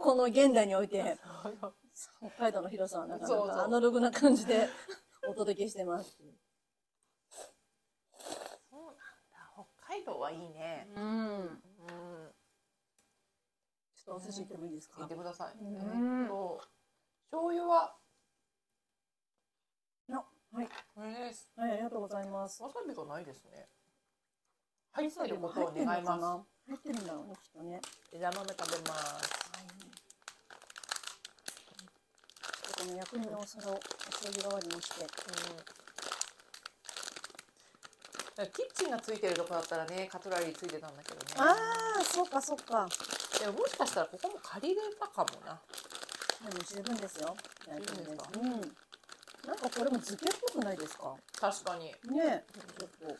[0.02, 1.18] この現代において
[2.20, 4.68] 北海道の広さはなかなかアナログな感じで
[5.28, 6.18] お届けしてます。
[8.70, 8.98] そうなんだ。
[9.54, 10.88] 北海道はいいね。
[10.96, 11.04] うん。
[11.40, 12.34] うん。
[13.96, 15.02] ちょっとお寿司行ってもいいですか？
[15.02, 16.22] 聞いてください、うん。
[16.24, 16.62] えっと
[17.30, 17.96] 醤油は？
[20.10, 21.50] あはい、これです。
[21.56, 22.62] はい、ありがとうございます。
[22.64, 23.70] わさびがないですね。
[24.94, 26.50] 入ってることを願います。
[26.68, 27.80] 入ってるんだろうねきっとね。
[28.12, 29.30] 枝豆食べます。
[29.30, 29.90] ちょっと
[32.82, 35.08] この薬味のお皿をお醤油代わりにしてう
[38.41, 38.48] ん。
[38.50, 41.22] キッチンがついてるとこだったらねカトラリーついてたんだけどね。
[41.38, 41.56] あ
[42.02, 42.89] あそっかそっか。
[43.39, 45.62] でももしかしたらここも借りれたかもな。
[46.50, 47.36] でも十分ですよ。
[47.70, 48.28] 十分ですか？
[48.34, 48.50] うん。
[48.50, 48.67] なんか
[49.70, 51.15] これも漬けっぽくないですか？
[51.39, 51.86] 確かに。
[51.86, 51.94] ね
[52.26, 52.44] え。
[52.50, 53.15] ちょっと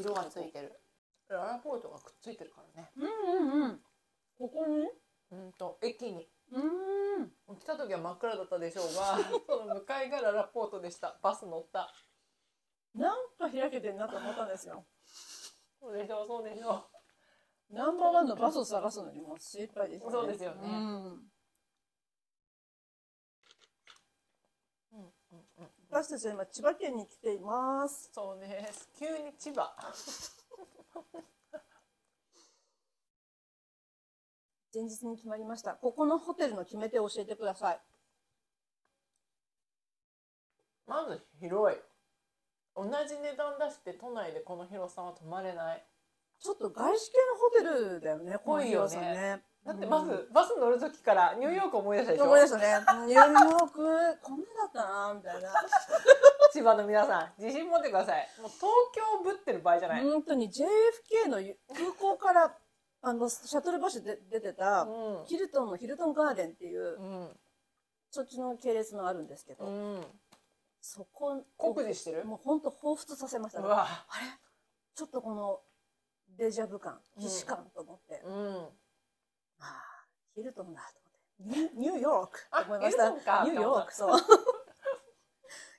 [0.00, 0.72] 色がついてる。
[1.28, 2.90] ララポートがくっついてるからね。
[2.96, 3.08] うんう
[3.60, 3.78] んうん。
[4.38, 4.88] ここに？
[5.32, 6.26] うんと駅に。
[6.52, 6.62] うん
[7.54, 11.18] 来た時は真っ暗だったでしょうが その向かいがララポートでした。
[11.22, 11.92] バス乗った。
[12.94, 14.84] なんか開けてるなと思ったんですよ。
[15.78, 16.90] そうでしょうそうでしょ
[17.70, 20.12] ナンバーワンのバスを探すのにもう精一杯でしたね。
[20.12, 20.68] そうですよね。
[20.68, 20.74] うん。
[20.74, 21.28] う、
[24.92, 28.10] うんうんうん、私たちは今千葉県に来ています。
[28.12, 28.88] そうです。
[28.98, 29.76] 急に千葉
[34.76, 35.72] 前日に決まりました。
[35.72, 37.80] ここのホテルの決め手を教えてください。
[40.86, 41.78] まず広い。
[42.76, 45.82] 同じ値段出して都内でこの広さは泊まれない。
[46.38, 47.16] ちょっと外資系
[47.64, 48.96] のホテルだよね、このぽいよね。
[48.98, 49.42] ね。
[49.64, 52.64] だってまず、バス乗る時からニューヨーク思い出したでしょ、思い出したね。
[53.06, 55.54] ニューヨーク、こんなだったな、みたいな。
[56.52, 58.28] 千葉の皆さん自信持ってください。
[58.40, 61.38] もう東京ぶってる場合じゃない、本当に JFK の
[61.74, 62.54] 空港から、
[63.06, 65.26] あの、シャトルバスで出てた、うん。
[65.26, 67.28] ヒルトンのヒルトンガーデンっていう、うん。
[68.10, 70.04] そっちの系列のあるんですけど、うん。
[70.80, 72.24] そこ酷似してる？
[72.24, 73.68] もう本当彷彿とさせましたね。
[73.70, 73.86] あ
[74.20, 74.26] れ？
[74.96, 75.60] ちょっとこの
[76.36, 78.34] デジャブ感、既視感と思って、うん。
[78.34, 78.66] あ
[79.60, 81.74] あ、ヒルトンだと思って。
[81.76, 83.44] ニューヨークあと思いました。
[83.44, 84.20] ニューヨーク、そう。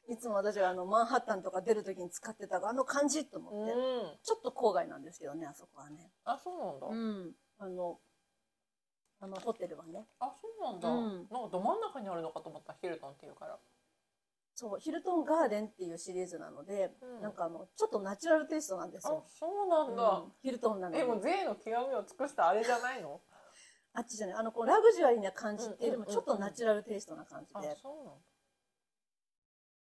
[0.09, 4.17] いつも私があのマンハッタンとか出るときに使ってたあの感じと思って、うん。
[4.23, 6.11] ちょっと郊外なんですけどね、あそこはね。
[6.23, 7.31] あそうなんだ、うん。
[7.59, 7.99] あの、
[9.19, 10.05] あのホテルはね。
[10.19, 11.27] あそうなんだ、うん。
[11.29, 13.57] なんかど真ん中にあるのかと思ったヒルトンっていうから。
[14.55, 17.21] そう、ヒルトンガーデンっていうシリーズなので、うん。
[17.21, 19.23] なんかあの、ちょっとナチュラルテイストなんですあよ。
[19.27, 20.31] そうなんだ、うん。
[20.41, 21.01] ヒルトンなのに。
[21.01, 23.21] えもう税の極みを尽くしたあれじゃないの？
[23.93, 28.11] あっちじゃない、あの、こう、ラグジュアリーな感じっていうよりも、うんうんうんちょっとナチュラルテイストな感じあで、そうなんだ。
[28.11, 28.17] うん、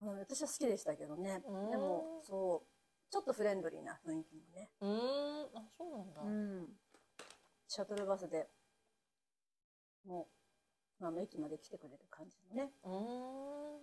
[0.02, 1.44] 私は好きでしたけどね。
[1.48, 4.72] うんでも、そう、ちょっとフレンドリーな雰囲気もね。
[4.82, 6.68] うーんあそうなんだ、うん。
[7.68, 8.50] シャトルバスで、
[10.06, 10.28] も
[11.00, 12.72] う、まあ、駅まで来てくれる感じのね。
[12.84, 13.80] うーん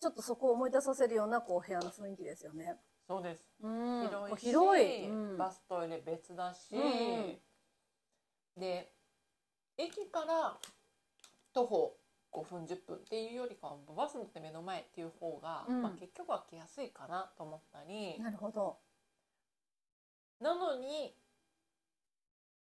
[0.00, 2.76] ちょっとそこを思い出させるような、こう、部屋の雰囲気ですよね。
[3.06, 5.08] そうですうん広いし広い。
[5.08, 7.38] うんバストイレ別だし、うん
[8.56, 8.92] で
[9.76, 10.58] 駅から
[11.52, 11.96] 徒歩
[12.34, 15.82] 5分10分っていうよりかはバス乗って目の前っていう方が、うん。
[15.82, 18.20] まあ、結局は来やすいかなと思ったり。
[18.20, 18.76] なるほど。
[20.40, 21.14] なのに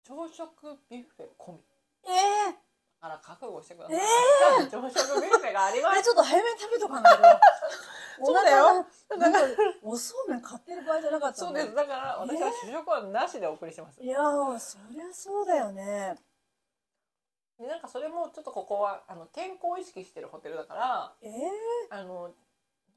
[0.05, 1.59] 朝食ビュッフェ込み。
[2.07, 2.55] ええ
[3.01, 7.23] あら覚悟してください、え朝食ビュッフェがありま え、すちょっと早めに食べとかないと。
[8.25, 8.87] そうだよ。
[9.11, 9.31] お腹が。
[9.31, 11.75] なんかおそうめん買ってる場合じゃなかったそうのです。
[11.75, 16.17] だから私は主食はなしでお送りしてます、いやー、そりゃそうだよね。
[17.59, 21.33] でなんかそれもちょっとここはあの健康を意識してるホテルだからええ
[21.91, 22.31] あの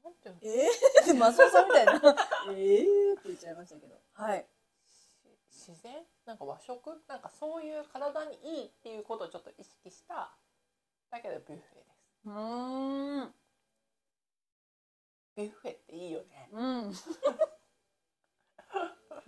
[0.02, 0.40] なんていうの？
[0.42, 0.68] ええ
[1.02, 1.92] って、マスオさんみたいな。
[2.56, 2.82] ええ
[3.14, 4.00] って言っちゃいましたけど。
[4.14, 4.46] はい。
[4.88, 5.18] し
[5.72, 6.06] 自然？
[6.24, 7.02] なんか和食？
[7.06, 10.34] なんかそういう体にいいっていうことをちょっと意識した
[11.10, 11.90] だけどビュッフェです
[12.24, 13.34] うーん。
[15.36, 16.92] ビュッフェっていいよねうん。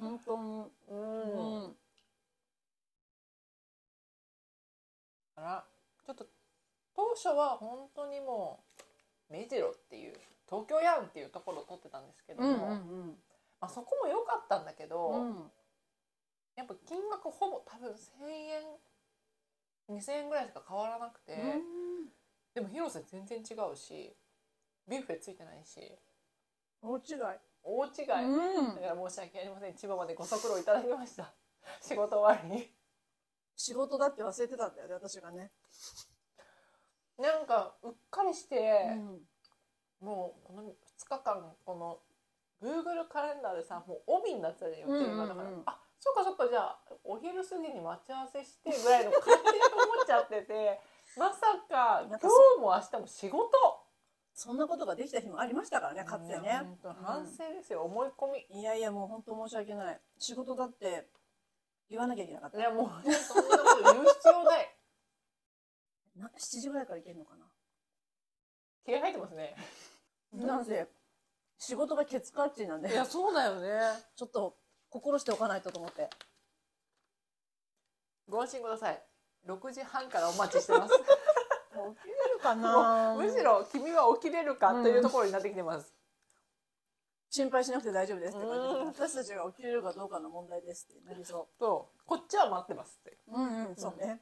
[0.01, 0.73] 本当に。
[0.89, 0.97] う、う
[1.69, 1.77] ん
[5.43, 5.65] から
[6.07, 6.27] ちょっと
[6.95, 8.61] 当初は本当にも
[9.31, 10.15] う目白っていう
[10.47, 13.17] 東京やんっていうところを取ってたんですけども、うんうん
[13.61, 15.31] まあ、そこも良かったんだけど、うん。
[15.31, 15.51] うん。
[16.57, 17.97] やっぱ金額ほぼ多分1,000
[19.89, 21.33] 円2,000円ぐらいしか変わらなくて、
[22.55, 24.15] でも広瀬全然違うし
[24.87, 25.81] ビュッフェついてないし
[26.83, 27.53] 大違い。
[27.65, 31.33] 大違い、うんだから申し訳ありません千葉までご足労いただきました
[31.81, 32.69] 仕事終わりに
[33.57, 35.51] 仕事だって忘れてたんだよね、私がね。
[37.19, 38.57] なんかうっかりして、
[38.97, 39.21] うん。
[40.03, 40.75] もうこの2
[41.09, 42.01] 日間この
[42.61, 50.81] Google カレンダーでさもう帯になってたじゃん予定がだから、うんうんうんあそっかそっかじゃあお昼過ぎに待ち合わせしてぐらいの感じで思っちゃってて
[51.17, 52.27] まさか今日
[52.59, 53.49] も明日も仕事
[54.35, 56.61] そんなことができた日もありましたからね、かつてね。
[57.05, 60.01] 反省ですよ、思い込みいやいや、もう本当申し訳ない。
[60.19, 61.07] 仕事だって
[61.93, 62.59] 言わなきゃいけなかった。
[62.59, 62.61] い。
[62.63, 64.77] やもうそんなこと言う必要ない。
[66.17, 67.45] な7時ぐらいから行けるのかな？
[68.87, 69.55] 気合入ってますね。
[70.33, 70.89] なんせ、
[71.59, 72.91] 仕事がケツカッチンなんで。
[72.91, 73.79] い、やそうだよね。
[74.17, 74.57] ちょっと
[74.89, 76.09] 心しておかないとと思って。
[78.27, 79.03] ご安心ください。
[79.47, 80.95] 6時半からお待ちしてます。
[80.99, 81.03] 起
[82.03, 83.15] きれるかな？
[83.15, 85.95] むしろ君は起きれるかというところになってきてます、
[87.33, 93.33] 心配しなくて大丈夫ですって感じうん私たちが起きれるかどうかの問題ですってなりそそうこっちは待ってますってう。
[93.33, 94.21] うんうん、そうね。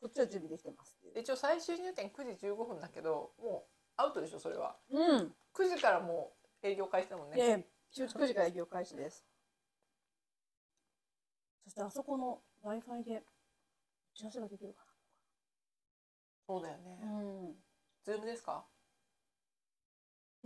[0.00, 1.20] こっちは準備できてますって。
[1.20, 5.34] 一応最終入店9時15分だけどもうアウトでしょそれはうん。
[5.54, 9.26] 9時からもう営業開始だもんね、ええ、9時から営業開始です。
[11.64, 14.82] そしてあそこの Wi-Fi で打ち合わせができるか
[16.46, 17.12] そうだよねな。
[17.18, 17.54] うん。
[18.02, 18.64] Zoom ですか？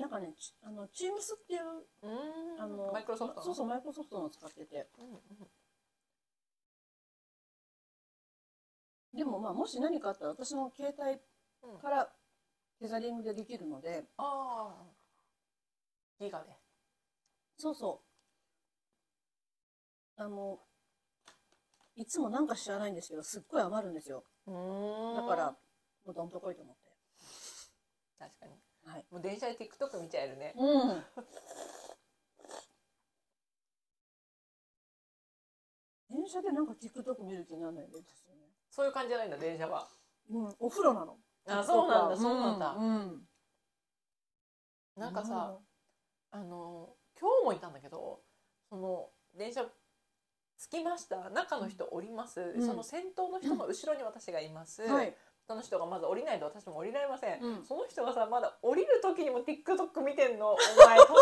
[0.00, 1.60] なんかね、ちあの、Teams っていう、
[2.58, 3.44] あの、マイクロソフトの？
[3.44, 4.88] そうそう、マイクロソフトの使ってて。
[4.98, 5.18] うんうん
[9.12, 11.18] でもまあ、もし何かあったら私の携帯
[11.82, 12.08] から
[12.78, 14.84] テザリングでできるので、ああ
[16.20, 16.56] ギガで。
[17.58, 18.00] そうそ
[20.16, 20.22] う。
[20.22, 20.60] あの、
[21.96, 24.22] いつもなんか知らないんですけど、すっごい余るんですよ。
[24.46, 24.52] だ
[25.26, 25.50] から、
[26.04, 26.88] もうどんとこいと思って。
[28.16, 28.52] 確かに
[28.84, 29.06] はい。
[29.10, 31.04] もう電車で TikTok 見ちゃえるねうん。
[36.10, 38.48] 電車でなんか TikTok 見る気にならないんですよね。
[38.70, 39.88] そういう感じじゃないんだ電車は
[40.28, 41.18] うん、お風呂なの。
[41.46, 43.28] あそうなんだそうなんだ、うん。
[44.96, 45.58] なんかさ、
[46.30, 48.22] あの今日もいたんだけど
[48.68, 49.66] その電車
[50.58, 55.16] 着きました中の人降ります、うんその先頭の人の後ろに私がいます、はい。
[55.50, 61.18] その人がまず降りないと私も降りられません、うんその人がさまだ降りる時にも TikTok 見てんのお前年頃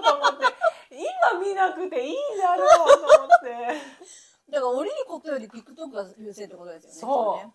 [0.00, 0.46] と思って
[0.88, 6.98] 今見なくていいだろうと思ってだから降りることより TikTok が優先ってことですよね。
[7.00, 7.52] そうね。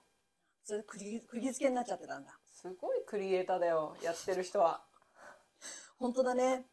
[0.64, 2.38] それ釘釘付けになっちゃってたんだ。
[2.54, 4.82] すごいクリエイターだよやってる人は
[5.98, 6.68] 本当だね。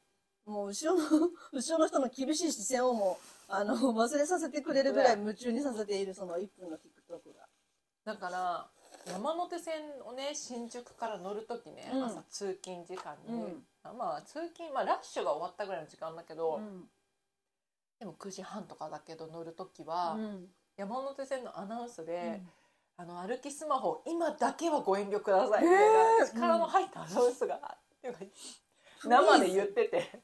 [0.44, 3.18] もう後ろの、 後ろの人の厳しい視線をも
[3.48, 7.48] う、あの、忘れさせてくれるぐらい夢中にさせているその1分の TikTok が。
[8.04, 8.70] だから
[9.06, 13.62] 山手線をね新宿から乗る時ね、うん朝通勤時間に、うん
[13.98, 16.84] まあ通勤、まあ、ラッシュが終わったぐらいの時間だけど、うん。
[17.98, 20.46] でも9時半とかだけど乗る時は、うん。
[20.76, 22.48] 山手線のアナウンスで、うん
[22.98, 27.58] あの歩きスマホ今だけはご遠慮くださいみたいな力の入ったアナウンスが、っ
[28.00, 28.18] ていうか
[29.04, 30.20] 生で言ってて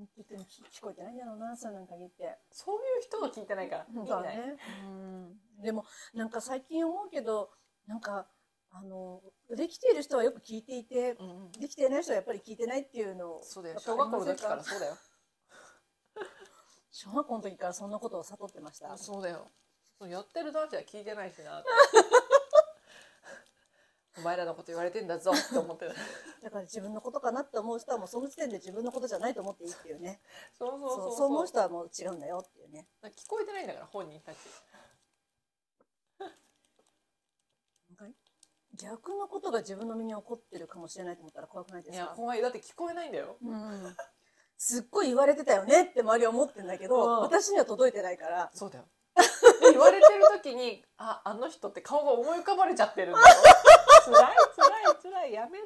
[0.00, 2.38] 聞こえてないんだろうな、そういうのに限って。
[2.50, 4.56] そういう人が聞いてないからい、当だね。
[4.84, 5.62] うん。
[5.62, 7.50] でも、なんか最近思うけど、
[7.86, 8.26] なんか、
[8.70, 14.96] あの、できている人はよく聞いていて、うんうんできていない人はやっぱり聞いてないっていうのを、そうだよ小学校の時からそうだよ
[16.92, 18.96] 小学校の時からそんなことを悟ってました。
[18.96, 19.50] そうだよ
[19.98, 21.62] そうやってる男子は聞いてないしな
[24.18, 25.94] お前らのこと言われてんだぞって思ってる
[26.42, 30.20] だから自分のことかなって思う人はもうその時点で自分のことじゃないと思っていいっていうね。
[30.58, 32.88] そうそうそうそうそう思う人はもう違うんだよっていうね。
[33.02, 34.38] 聞こえてないんだから本人たち
[36.18, 36.26] な
[37.94, 38.06] んか
[38.76, 43.96] 逆のことが自分の身に起こってるかもしれないと思ったら怖くないでいやすか怖いだって聞こえないんだようん。
[44.56, 48.84] すっごい言われてたよねって周りは思ってんだけど、うん私には届いてないから、そうだよ
[49.62, 53.26] 言われてる時にああの人って顔が思い浮かばれちゃってるんだよ
[54.04, 55.64] つらいつらいつらいやめろ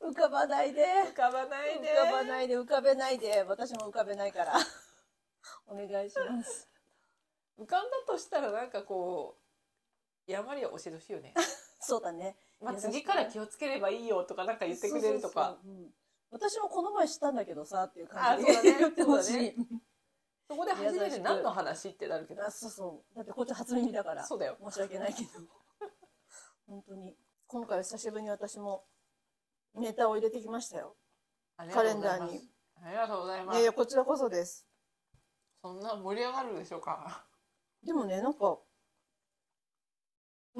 [0.00, 0.84] 浮かばないで。
[1.12, 3.44] 浮かばない浮でかばないで、浮かべないで。
[3.48, 4.54] 私も浮かべないから。
[5.68, 6.68] お願いします。
[7.58, 9.49] 浮かんだとしたらなんかこう
[10.30, 11.34] やまりは教えてほしいよね、
[11.80, 12.36] そうだね。
[12.60, 15.58] まあ、次から気をつければいいよとかなんか言ってくれるとか
[16.30, 19.56] 私もこの前したんだけどさっていう感じあそうだね言ってほしい。
[20.48, 23.16] そこで初めて何の話ってなるけどあそうそう。
[23.16, 24.26] だってこっち初耳だから。
[24.26, 25.28] そうだよ申し訳ないけど。
[26.66, 27.16] 本当に。
[27.46, 28.84] 今回は久しぶりに私も
[29.74, 30.96] ネタを入れてきましたよ。
[31.72, 32.50] カレンダーに
[32.82, 34.66] ありがとうございますいやいや、こちらこそです。
[35.62, 37.26] そんな盛り上がるでしょうか
[37.84, 38.58] でもね、なんか、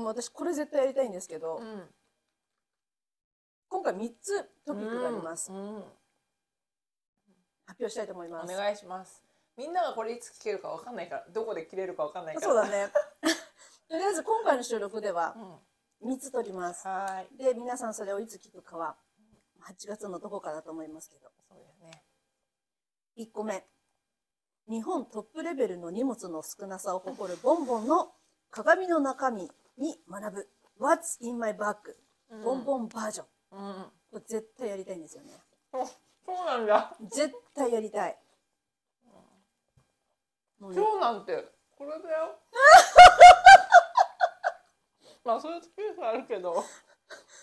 [0.01, 1.83] もう私これ絶対やりたいんですけど、うん
[3.69, 5.53] 今回3つトピックがあります。
[5.53, 5.85] うんうん
[7.67, 8.53] 発表したいと思います。
[8.53, 9.23] お願いします
[9.57, 12.93] みんながこれいつ聞けるかわかんないからどこで切れるかわかんないからそうだね。
[13.89, 15.35] とりあえず今回の収録では
[16.03, 16.85] うん3つ撮ります。
[17.37, 18.97] で、皆さんそれをいつ聞くかは、
[19.63, 21.31] 8月のどこかだと思いますけど。
[21.49, 22.03] そうですね
[23.19, 23.67] 1個目。
[24.67, 28.13] 日本トップレベルの荷物の少なさを誇るボンボンの
[28.51, 30.49] 鏡の中身に学ぶ。
[30.79, 31.77] What's in my bag?
[32.45, 33.27] ボンボンバージョン。
[33.53, 33.85] うん。
[34.13, 35.33] これ絶対やりたいんですよね。
[35.73, 36.95] そうなんだ。
[37.11, 38.17] 絶対やりたい。
[40.61, 41.45] もうね、今日なんて
[41.77, 42.39] これだよ。
[45.25, 46.63] まあそういうスペースあるけど。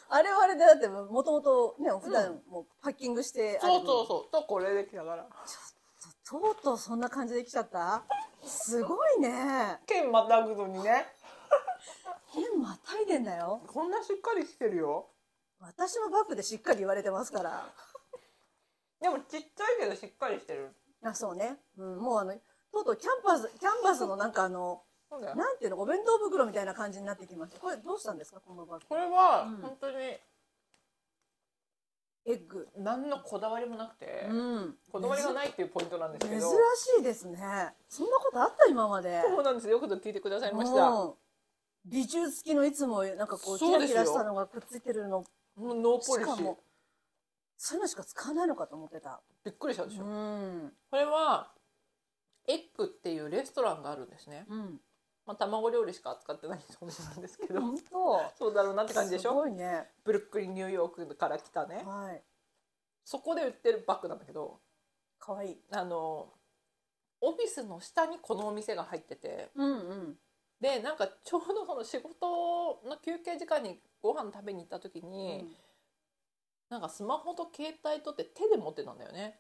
[0.10, 4.32] あれはあれでだってもともとね、普段もうパッキングしてあるそうそうそう。
[4.32, 5.28] とこれできたから。
[6.30, 8.04] とうとうそんな感じで来ちゃった？
[8.44, 9.82] すごいね。
[9.86, 10.84] 剣またぐのにね。
[10.84, 11.06] 剣
[12.58, 13.62] またいでんだよ。
[13.68, 15.10] こんなしっかりしてるよ
[15.60, 17.74] 私のバッグでしっかり言われてますから。
[19.02, 21.58] でもちっちゃいけどしっかりしてるあ、そうね。
[21.78, 22.34] うん、もうあの、
[22.72, 27.60] とうとうキャンパス、キャンバスのなんかあの、なんていうの、お弁当袋みたいな感じになってきました。
[27.60, 28.86] これどうしたんですか、このバッグ。
[28.88, 29.98] これはうん本当に
[32.26, 32.68] エッグ。
[32.76, 34.76] 何のこだわりもなくて、うん。
[34.92, 37.38] こだわりがないっていうポイントなんですけ珍どしいですね。
[37.88, 39.22] そんなことあった今まで？
[39.22, 41.14] そうなんですよくぞ聞いてくださいましたうん
[41.90, 45.24] 美中付きのいつもなんかこうキラキラしたのがくっついてるの。
[45.56, 46.60] もうノーポリシーしかも
[47.58, 49.22] そういうのしか使わないのかと思ってた。
[49.44, 50.74] びっくりしたでしょ、うん。
[50.92, 51.52] これは
[52.48, 54.82] エッグっていうレストランがあるんですね、うん。
[55.26, 57.62] まあ、卵料理しか扱ってないお店なんですけど。
[57.62, 58.22] 本当。
[58.38, 59.90] そうだろうなって感じでしすょごいね。
[60.04, 61.84] ブルックリンニューヨークから来たね。
[61.86, 62.24] はい。
[63.04, 64.60] そこで売ってるバッグなんだけど
[65.18, 65.62] かわいい。
[65.72, 66.34] あの
[67.22, 70.20] オフィスの下にこのお店が入っててうんうん
[70.62, 75.48] でなんかちょうどその仕事の休憩時間にご飯食べに行った時に、
[76.70, 79.40] なんかスマホと携帯とって手で持ってたんだよね。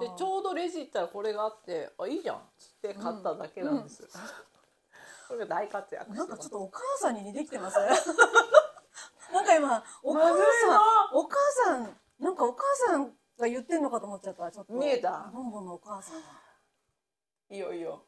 [0.00, 2.36] でちょうどレジ行ったらこれがあってあいいじゃん。
[2.36, 4.08] っつって買っただけなんです、
[5.28, 7.78] これが大活躍なんかちょっとお母さんに似てきてます。
[9.32, 11.36] なんか今お母さんなお母
[11.66, 14.50] さんなんかお母さんが言ってんのかと思っちゃった。
[14.50, 15.30] ちょっと見えた。
[15.32, 16.46] ボンボンのお母さんが。
[17.50, 18.06] いよいよ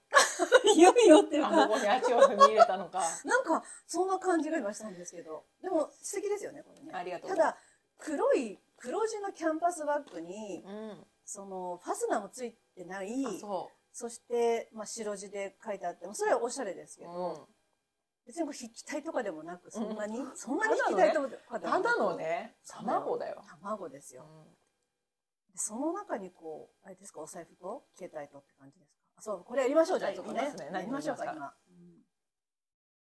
[0.75, 3.03] いよいよっていうあかここに足を踏み入れたのか。
[3.25, 5.45] なんかそんな感じが今したんですけど。
[5.63, 6.93] でも素敵ですよねこれね。
[6.93, 7.31] ありがとう。
[7.31, 7.59] ただ
[7.99, 11.07] 黒い黒地のキャンパスバッグにうん。
[11.29, 17.47] そのファスナーもついてないあそそして、まあ、白地で書いてあってもそれはおしゃれですけう、ど、うん、
[18.27, 21.83] 別にこう筆記体とかでもなくそんなに、うんそんなに筆記体とかでもなく。
[21.83, 24.25] ただのね卵だよ、卵ですよ、
[25.55, 30.39] その中にこうあれですかお財布と携帯とって感じですそうこれやりましょうじゃあはいちょっとね。
[30.39, 30.69] やりますね。
[30.73, 32.03] 何やりましょうか今、うん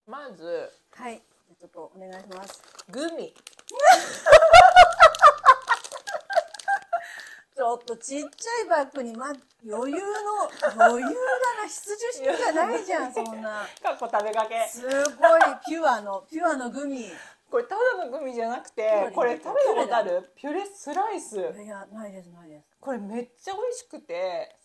[0.07, 1.21] まずはい。
[1.59, 2.61] ちょっとお願いします。
[2.89, 3.33] グミ。
[7.55, 9.33] ちょっとちっちゃいバッグに、ま、
[9.67, 11.67] 余裕の余裕だな。
[11.67, 13.67] 必需品じゃないじゃんそんな。
[13.81, 14.67] かっこ食べかけ。
[14.69, 17.01] すごいピュアのピュアのグミ。
[17.07, 17.11] い
[17.49, 20.31] これただのグミじゃなくてこれ食べたことある？
[20.35, 21.37] ピュレスライス。
[21.39, 22.67] やいやないですないです。
[22.79, 24.55] これめっちゃ美味しくて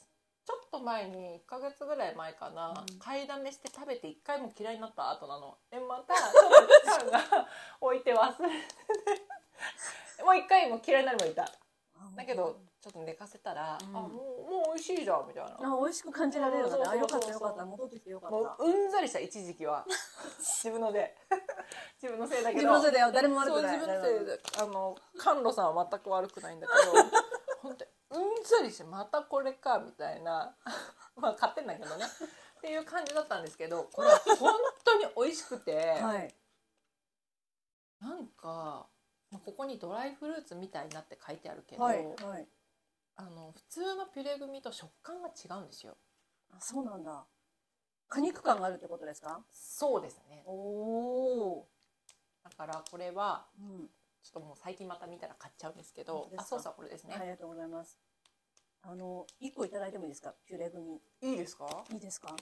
[0.45, 2.99] ちょっと前に1ヶ月ぐらい前かな、うん。
[2.99, 5.57] 買いだめして食べて1回も嫌いになった後なの。
[5.71, 7.49] でまた ちょっと期間が
[7.81, 8.55] 置いて忘れて。
[10.17, 11.49] て もう1回も嫌いになるまでいた。
[12.17, 13.97] だけどちょっと寝かせたら、うん。
[13.97, 14.19] あもうも
[14.71, 15.51] う美味しいじゃんみたいな。
[15.53, 16.83] あ美味しく感じられるのね。
[16.85, 17.65] あそうよかったよかった。
[17.65, 19.87] 戻ってきてよかもううんざりした一時期は。
[20.43, 21.17] 自分ので。
[22.03, 22.63] 自分のせいだけど。
[22.63, 23.13] 自分のせいだよ。
[23.13, 23.77] 誰も悪そうくない。
[23.77, 26.93] 自分のせいであの甘露さんは全く悪くないんだけど。
[27.63, 30.55] 本当にうんざりしてまたこれかみたいな。
[31.17, 32.05] まあ買ってんだけどね。
[32.59, 34.55] っていう感じだったんですけどこれは本
[34.85, 36.35] 当に美味しくて、はい。
[38.01, 38.87] なんか
[39.31, 42.49] まあここにドライフルーツみたいなって書いてあるけど、はいはい。
[43.17, 45.97] あの普通のピュレグミと食感が違うんですよ。
[46.51, 47.27] あそうなんだ。
[48.09, 49.43] 果肉感があるってことですか？
[49.51, 50.43] そうですね。
[50.47, 50.53] お
[51.59, 51.69] お
[52.43, 53.91] だからこれはー、うん
[54.23, 57.99] ちょっともう最近また見たら買っちゃうんですけどあそうそうこれですね、ありがとうございます。
[58.85, 60.35] あの一個いただいてもいいですか？
[60.47, 61.01] ピュレグミ。
[61.21, 61.67] いいですか？
[61.93, 62.35] いいですか？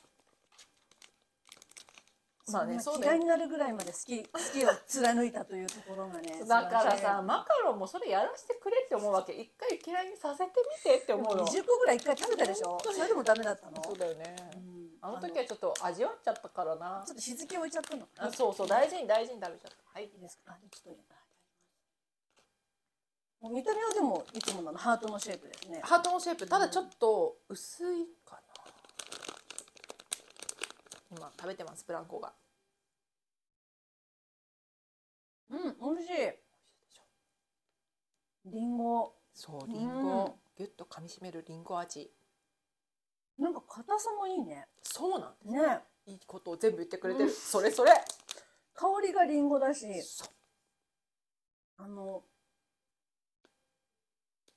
[2.52, 9.32] まあねそ嫌いになるぐらいまで好き好きを貫いたというところがね だからさマカロンもそれやらせてくれって思うわけ。
[9.32, 10.52] 一回嫌いにさせて
[10.84, 11.46] みてって思うの。
[11.46, 12.78] 20個ぐらい一回食べたでしょ？
[12.82, 13.82] それでもダメだったの？
[13.84, 14.36] そうだよね。
[14.56, 14.90] うん。
[15.02, 17.04] あの時はちょっと味わっちゃったからな。
[17.06, 19.76] ちょっと日付置いちゃったのあそうそう大事に大事に食べちゃった。
[19.92, 20.04] はい。
[20.06, 20.52] いいですか？
[20.52, 21.00] あちょっと
[23.48, 25.80] 見た目はでもいつものハートのシェイプですね。
[25.82, 28.40] ハートのシェイプただちょっと薄いかな。
[31.16, 32.32] 今食べてますブランコが。
[35.48, 36.12] うん美味しい。
[38.52, 39.14] リンゴ。
[39.32, 40.04] そうリンうん。
[40.04, 42.10] ゴギュッと噛み締めるリンゴ味。
[43.38, 44.68] なんか硬さもいいね。
[44.82, 45.52] そうなんです。
[45.54, 45.80] ね。
[46.06, 47.34] いいことを全部言ってくれてる、うん。
[47.34, 47.92] それそれ。
[48.74, 49.86] 香りがリンゴだし。
[51.78, 52.22] あの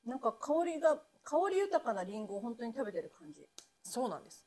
[0.05, 3.47] なんか香りが香り豊かなリンゴを本当に食べてる感じ。
[3.83, 4.45] そうなんです。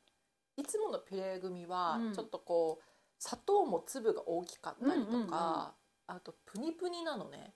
[0.57, 2.13] いつものピュレグミはうん。
[2.15, 2.85] ちょっとこう
[3.19, 5.31] 砂糖も粒が大きかったりとか、うんうんうん
[6.09, 7.53] あとプニプニなのね。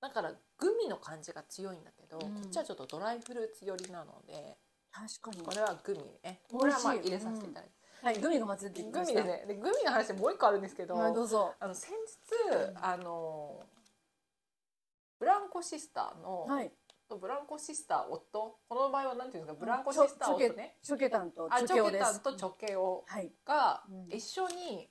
[0.00, 2.34] だからグミの感じが強いんだけど、うん。
[2.34, 4.56] こっちはちょっとドライフルーツ寄りなので
[4.90, 5.44] 確かに。
[5.44, 6.40] これはグミね。
[6.50, 9.20] これはまあ美味しい入れさせていただいて、はいグミが混ぜてきグました。
[9.20, 9.44] ミでね。
[9.46, 11.54] でグミの話もう一個あるんですけど、はいどうぞ。
[11.60, 13.60] あの先日、あの
[15.18, 16.72] ブランコシスターの、はい
[17.16, 18.58] ブランコシスター夫？
[18.68, 19.60] この場合はなんていうんですか？
[19.60, 20.76] ブランコシスター夫ね。
[20.82, 23.32] チョケタンとあチョケタンとチョケオはい。
[23.46, 24.16] がうん。
[24.16, 24.90] 一緒に、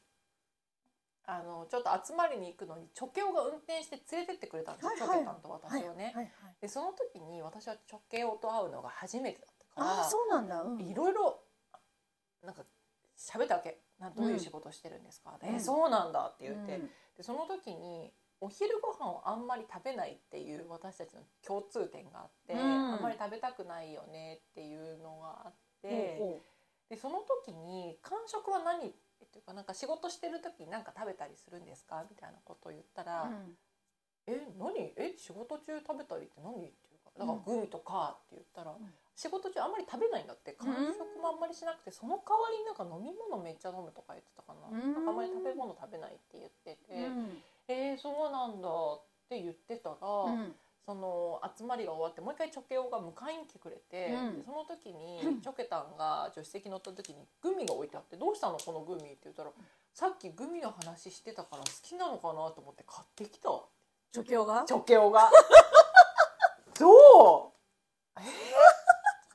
[1.25, 5.09] あのちょっと集まりに行くのにチョケオが運転して連れてってくれたんですよ、はいはい。
[5.09, 10.61] チョケタンと私をね、はいはいでその時に私はチョケオと会うのが初めてだったからあそうなんだ。
[10.61, 10.81] うん。
[10.81, 11.39] いろいろ
[12.43, 12.63] なんか
[13.17, 13.79] 喋ったわけ。
[13.99, 15.55] などういう仕事してるんですか、うん。
[15.55, 16.89] えそうなんだって言って、うん。
[17.17, 18.11] でその時に
[18.41, 26.41] お昼ご飯をあんまり食べないっていう私たちの共通点があって、うんあんまり食べたくないよねっていうのがあって、ほうほ
[26.89, 28.91] でその時に「間食は何?」っ
[29.31, 33.57] ていうかなんか仕事してる時に何か食べたりするんですかみたいなことを言ったら「ううん
[34.27, 34.93] え何？
[34.97, 47.07] え仕事中食べたりって何?」っていうか「だからうんグミとか」って言ったら、ん仕事中あんまり食べないんだって間食もあんまりしなくてその代わりになんか飲み物めっちゃ飲むとか言ってたかな,、うんなんかあんまり食べ物食べないって言ってて。
[47.71, 50.55] うんえー、そうなんだって言ってたら、うん。
[50.83, 54.39] その集まりが終わってもう一回チョケオが迎えに来てくれて、うん。
[54.39, 59.51] でその時に チョケタンが助手席乗った時にグミが置いてあって「どうしたのこのグミ」って言ったら
[59.93, 63.49] 「さっきグミの話してたから好きなのかなと思って買ってきた」
[64.11, 64.65] チョケオが？
[64.65, 65.29] チョケオが。
[66.77, 67.51] どう？
[68.17, 68.23] えー、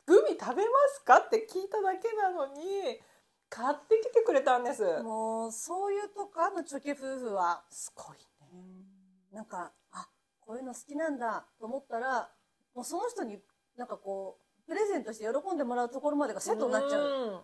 [0.04, 1.18] グミ食べますか？
[1.18, 3.00] って聞いただけなのに
[3.48, 4.82] 買ってきてくれたんです。
[5.02, 8.18] もうそういうとこあのチョキ夫婦はすごい
[8.52, 8.84] ね。
[9.32, 10.08] なんかあ
[10.40, 12.28] こういうの好きなんだと思ったら
[12.74, 13.38] もうその人に
[13.76, 17.02] なんかこうプレゼントして喜んでもらうところまでがセットになっちゃう。
[17.02, 17.40] うん。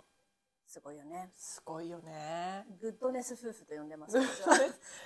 [0.66, 1.30] すごいよね。
[1.34, 2.64] すごいよね。
[2.80, 4.16] グッドネス夫婦と呼んでます。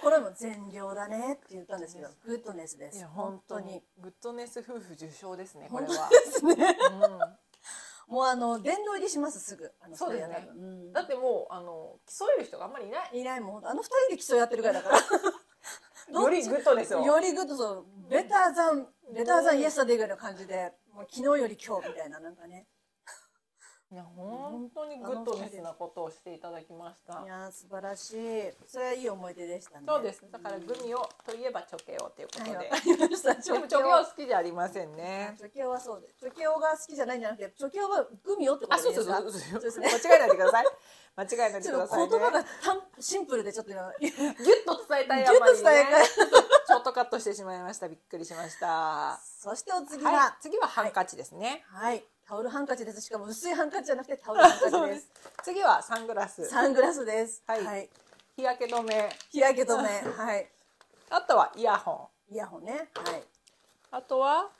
[0.00, 2.98] これも善良だねって言ったんですけどグッドネスです。
[2.98, 3.82] いや本本当に。
[3.98, 6.76] グッドネス夫婦受賞ですねこれ本は当ですね。
[6.92, 7.45] うん
[8.06, 9.70] もうあの殿堂入りしますすぐ。
[9.80, 10.48] あのそうですね。
[10.54, 10.92] うん。
[10.92, 13.20] だってもうあの競える人があんまりいない。
[13.20, 13.40] いない。
[13.40, 15.00] もんあの二人で競い合ってるぐらいだから。
[16.22, 17.02] よりグッドですよ。
[17.02, 17.86] よりグッドそう。
[18.08, 22.66] ベターザンベターザンイエスタデイぐらいの感じでもう昨日より今日みたいななんかね
[23.92, 27.22] いや本当にグッドネスなことをしていただきました。
[27.24, 28.52] いやー素晴らしい。
[28.66, 29.84] それはいい思い出でしたね。
[29.86, 30.24] そうです。
[30.28, 32.96] だからグミをといえばチョケオということで、はいチ
[33.52, 35.36] でもチョケオ好きじゃありませんね。
[35.38, 36.16] チョキオはそうです。
[36.18, 39.20] チョキオが好きじゃないんじゃなくてチョキオはグミをってこあそうとですか？
[39.20, 39.60] そうそうそう。
[39.60, 40.64] ですね間違えないでください。
[41.14, 42.08] 間違えないでちくださいね。
[42.10, 44.14] 言葉が単シンプルでちょっと今 ギュッ
[44.66, 46.06] と伝えたいあギュッまりねと伝えたい。
[46.08, 47.88] ちょっとショートカットしてしまいました。
[47.88, 49.20] びっくりしました。
[49.22, 50.32] そしてお次がはい。
[50.42, 53.00] 次はハンカチですね、はい、タオルハンカチです。
[53.00, 55.10] しかも薄いハンカチじゃなくてタオルハンカチです。
[55.44, 56.44] 次はサングラス。
[56.46, 57.40] サングラスです。
[57.46, 57.88] はい。
[58.34, 59.08] 日焼け止め。
[59.30, 59.88] 日焼け止め。
[60.10, 60.50] はい。
[61.10, 62.34] あとはイヤホン。
[62.34, 62.90] イヤホンね。
[62.94, 63.24] はい。
[63.92, 64.50] あとは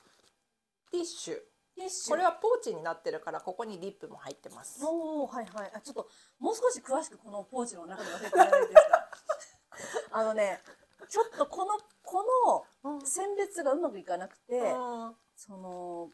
[0.92, 1.34] ティッシュ。
[1.74, 2.10] ティッシュ。
[2.10, 4.84] これはポーチになってるからここにリップも入ってます。
[4.86, 5.72] おおはいはい。
[5.74, 6.08] あちょっと
[6.38, 8.76] もう少し詳しくこのポーチの中身を教えていただいていいで。
[8.76, 10.62] す かあのね
[11.08, 15.16] ちょっとこのこの選別がうまくいかなくて、うん。
[15.36, 16.10] その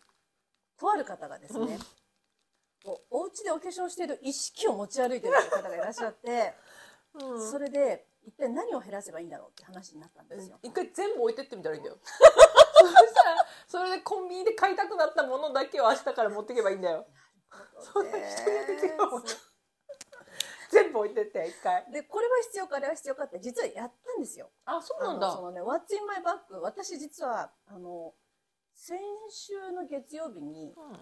[0.82, 1.78] とある方がですね、
[2.84, 6.54] こうお家でお化粧している意識を持ち歩いてる方がいらっしゃって、
[7.14, 7.50] うん。
[7.50, 10.58] それで一体何を減らせばいいんだろうって話になったんですよ。
[10.62, 11.98] 一回全部置いてってみたらいいんだよ。
[12.02, 17.06] そしたら それでコンビニで買いたくなったものだけを明日から持っていけばいいんだよ。
[17.80, 19.24] そんな人やできるもん
[20.70, 21.84] 全部置いてって一回。
[21.92, 24.50] でこれは必要かあれは必要かって実はやったんですよ。
[24.64, 25.30] あそうなんだ。
[25.30, 28.14] そのね「What's in my bag」私実はあの
[28.84, 28.98] 先
[29.30, 30.98] 週の月曜日にうん。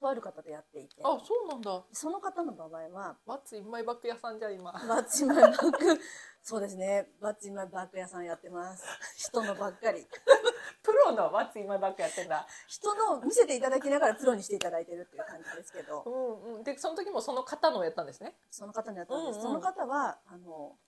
[0.00, 1.02] とある方とやっていて。
[1.02, 1.82] あそうなんだ。
[1.92, 5.98] その方の場合はマッツインマイバッグ屋さんじゃん今「What's in my bag」
[6.40, 8.84] そうですね「What's in my bag」屋さんやってます。
[9.16, 10.06] 人のばっかり。
[10.84, 12.46] プロのマッツインマイバッグやってんだ。
[12.68, 16.02] 人の見せていただきながらプロにしていただいてるっていう感じですけど。
[16.02, 16.62] うんうん。
[16.62, 18.38] でその時もその方のをやったんですね。
[18.52, 19.48] その方にやったんです、うんうん。
[19.48, 20.78] その方はあの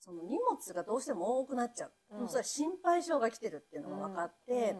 [0.00, 2.28] その荷物がどうしても多くなっちゃう、うん。
[2.28, 4.76] それは心配性が来てるっていうのが分かって、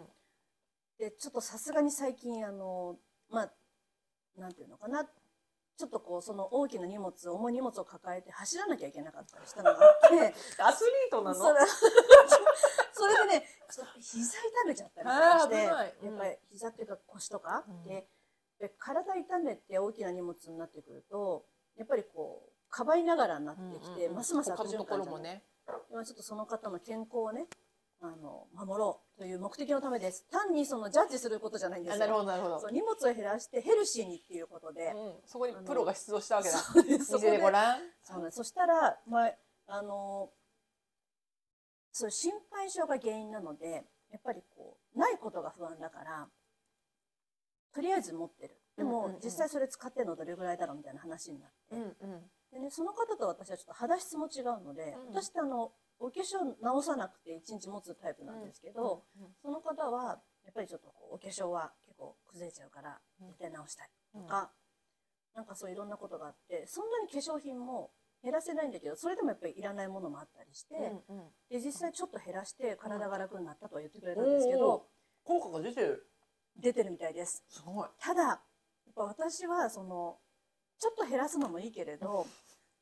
[1.00, 2.96] でちょっとさすがに最近あの
[3.30, 3.50] まあ
[4.38, 5.04] なんていうのかな。
[5.78, 10.34] ちょっとこうその大きな荷物重い荷物を抱えて走らなきゃいけなかったりしたのがあって。
[10.62, 11.34] アスリートなの？
[11.34, 11.60] それ
[12.92, 15.54] それでねちょっと膝痛めちゃったりとかして。
[16.02, 16.10] うん。
[16.10, 17.84] やっぱり膝っていうか腰とか、うん。
[17.84, 18.06] で
[18.58, 21.46] で体痛めて大きな荷物になってくると
[21.76, 24.14] やっぱりこうかばいながらになってきて、うんうんうん。
[24.16, 24.86] ますます悪循環じゃない。
[24.86, 25.46] ころもね。
[25.88, 27.46] 今ちょっとその方の健康をね
[28.02, 30.26] あの守ろうという目的のためです。
[30.30, 32.60] 単にそのジャッジすることじゃないんですなるほどなるほど。
[32.60, 36.56] そう荷物を減らしてヘルシーにっていうことで、うん、そこにプロが出動したわけだ。
[36.58, 37.12] そうです
[37.50, 38.36] らんそうなんです。
[38.36, 39.34] そしたら、まあ、
[39.66, 40.30] あの
[41.92, 46.28] そう心配性が原因なのでやっぱりこうないことが不安だから
[47.74, 48.56] とりあえず持ってる。
[48.76, 51.84] でも、実際それ使ってるのどれぐらいだろうみたいな話になって、うんう
[52.16, 52.20] ん。
[52.52, 55.14] でね、その方と私はちょっと肌質も違うので、うん。
[55.14, 59.04] 私ってあのお化粧直さなくて1日持つタイプなんですけど、
[59.42, 63.28] その方はやっぱりちょっとこうお化粧は結構崩れちゃうからうん。
[63.28, 64.22] 絶対直したいうん。
[64.22, 64.50] とか、
[65.34, 67.90] なんかそういろんなことがあってそんなに化粧品も
[68.22, 70.74] 減らせないんだけどそれでもやっぱりいらないものもあったりして、
[71.08, 71.24] うんうん。
[71.50, 74.86] で実際ちょっと減らして体が楽になったとは言ってくれたんですけど、
[75.22, 76.06] 効果が出てる。
[76.56, 77.44] 出てるみたいです。
[77.48, 77.88] すごい。
[78.00, 78.38] ただやっ
[78.96, 80.16] ぱ私はその
[80.78, 82.26] ちょっと減らすのもいいけれど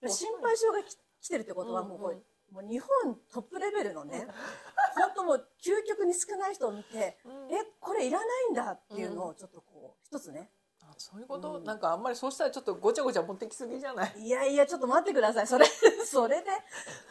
[0.03, 0.09] うん。
[0.09, 4.27] 心配性がき来てるってことはもうこれ、うんもう日本トップレベルのね
[4.97, 7.53] 本当もう究極に少ない人を見てうん。
[7.55, 10.51] えこれいらないんだっていうのをちょっとこう一つね。
[10.81, 14.21] あそういうこと、うんなんかあんまりそうしたらちょっとごちゃごちゃ持ってきすぎじゃない？
[14.21, 15.47] いやいやちょっと待ってください。
[15.47, 15.67] それ
[16.07, 16.51] それで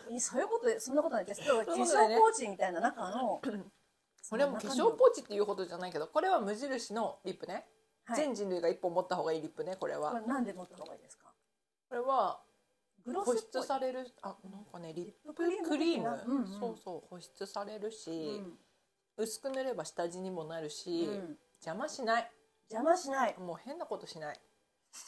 [0.09, 1.41] いそういうことでそんなことないです。
[1.43, 3.39] けど化粧ポーチみたいな中の
[4.29, 7.69] これはもう化粧ポーチっていうほどじゃないけどこれは無印のリップね、
[8.05, 8.17] はい。
[8.17, 11.31] 全人類が一本持った方がいいリップねこれこはれなんで持った方がいいですか？
[11.89, 12.41] これは
[13.13, 18.53] 保湿されるあなんかねリップクリームそうそう保湿されるし、うん。
[19.17, 21.37] 薄く塗れば下地にもなるし、うん。
[21.59, 22.31] 邪魔しない。
[22.69, 23.35] 邪魔しない。
[23.39, 24.39] もう変なことしない。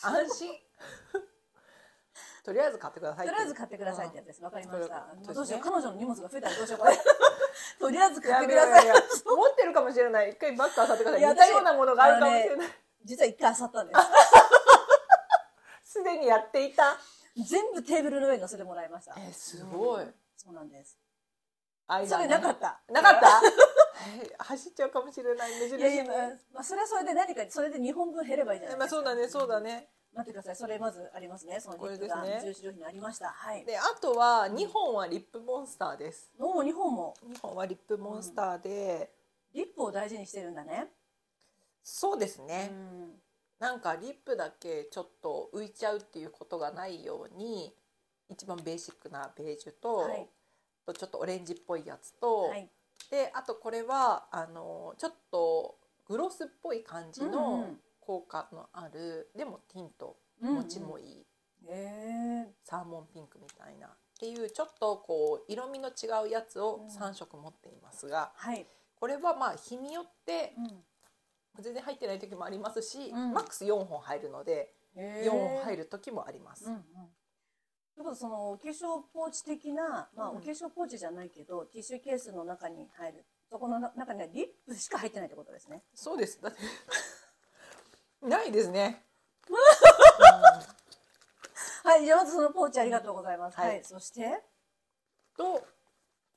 [0.02, 0.54] 安心。
[2.44, 4.44] とりあえず買ってくださいとりあえず買ってくださいってやつです。
[4.44, 5.08] わかりました。
[5.14, 5.22] うん。
[5.24, 6.98] どうしよう彼女の荷物が増えたらどうしようこれ。
[7.80, 8.88] とりあえず買ってください。
[9.26, 10.32] 持ってるかもしれない。
[10.32, 12.70] 一回バッグ漁ってください似たようなものがあるかもしれない。
[13.04, 14.02] 実は一回漁ったんです。
[16.00, 16.98] すでにやっていた
[17.38, 19.16] 全部テーブルの上に乗せてもらいました。
[19.18, 20.04] えすごい。
[20.04, 20.14] うん。
[20.36, 20.98] そうなんです。
[21.88, 22.80] 愛それなかった。
[22.92, 23.42] なかった？
[24.24, 25.52] え 走っちゃうかもしれない。
[25.52, 25.72] い。
[25.80, 28.98] やいや、まあまあ、それはそれで何かそれで2本分減ればいいじゃないまあですか。
[28.98, 29.90] そうだねそうだね。
[30.14, 30.56] 待ってください。
[30.56, 32.24] それまずありますねそのリップが。
[32.42, 33.30] 重視料品にありました。
[33.30, 33.66] はい。
[33.66, 36.32] であとは2本はリップモンスターです。
[36.38, 37.14] もう2本も。
[37.26, 39.14] 2本はリップモンスターで、
[39.54, 40.92] リップを大事にしてるんだね。
[41.84, 43.22] そうですうね、ん
[43.60, 47.74] なんかリップだけちょっと浮いちゃうっていうことがないように
[48.30, 50.28] 一番ベーシックなベージュと、はい。
[50.86, 52.70] とちょっとオレンジっぽいやつと、はい。
[53.12, 57.80] であとこれはあのちょっとグロスっぽい感じうんうのん。
[58.00, 60.56] 効果のある、でもティントうんうん。
[60.56, 61.26] 持ちもいい、
[61.68, 63.88] へえサーモンピンクみたいな。
[63.88, 68.66] っていうちょっとこう色味の違うやつをうん3色持っていますが、はい、
[69.00, 70.84] これはまあ日によってうん、
[71.58, 73.34] 全然入ってない時もありますし、うん。
[73.34, 76.66] マックス4本入るのでへ4本入るる時もあります。
[76.66, 78.16] うんうん。
[78.16, 80.38] そのお化粧ポーチ的な、まあ、うん。
[80.38, 85.84] お化粧ポーチじゃないけど、ティッシュケースの中に入るそこのな中にはリップしか入ってないってことですね。
[85.94, 86.40] そうです。
[86.42, 86.60] だって
[88.26, 89.06] ないですね。
[91.84, 93.84] はいじゃあまずそのポーチありがとうございます、ははいい。
[93.84, 94.44] そして？
[95.36, 95.66] と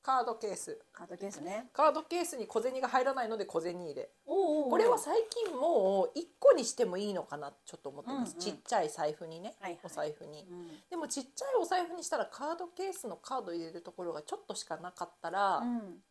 [0.03, 0.77] カードケース。
[0.91, 1.69] カードケースね。
[1.71, 4.09] カードケースに小銭が入らないので小銭入れ。
[4.25, 8.31] これは最近もう1個にしてもいいのかなちょっと思ってます。
[8.31, 8.39] うんうん。
[8.41, 9.79] ちっちゃい財布にね、はいはい。
[9.83, 10.45] お財布に。
[10.49, 10.67] うん。
[10.89, 16.03] でもちっちゃいお財布にしたらカードケースのカード入れるところがちょっとしかなかったらうん。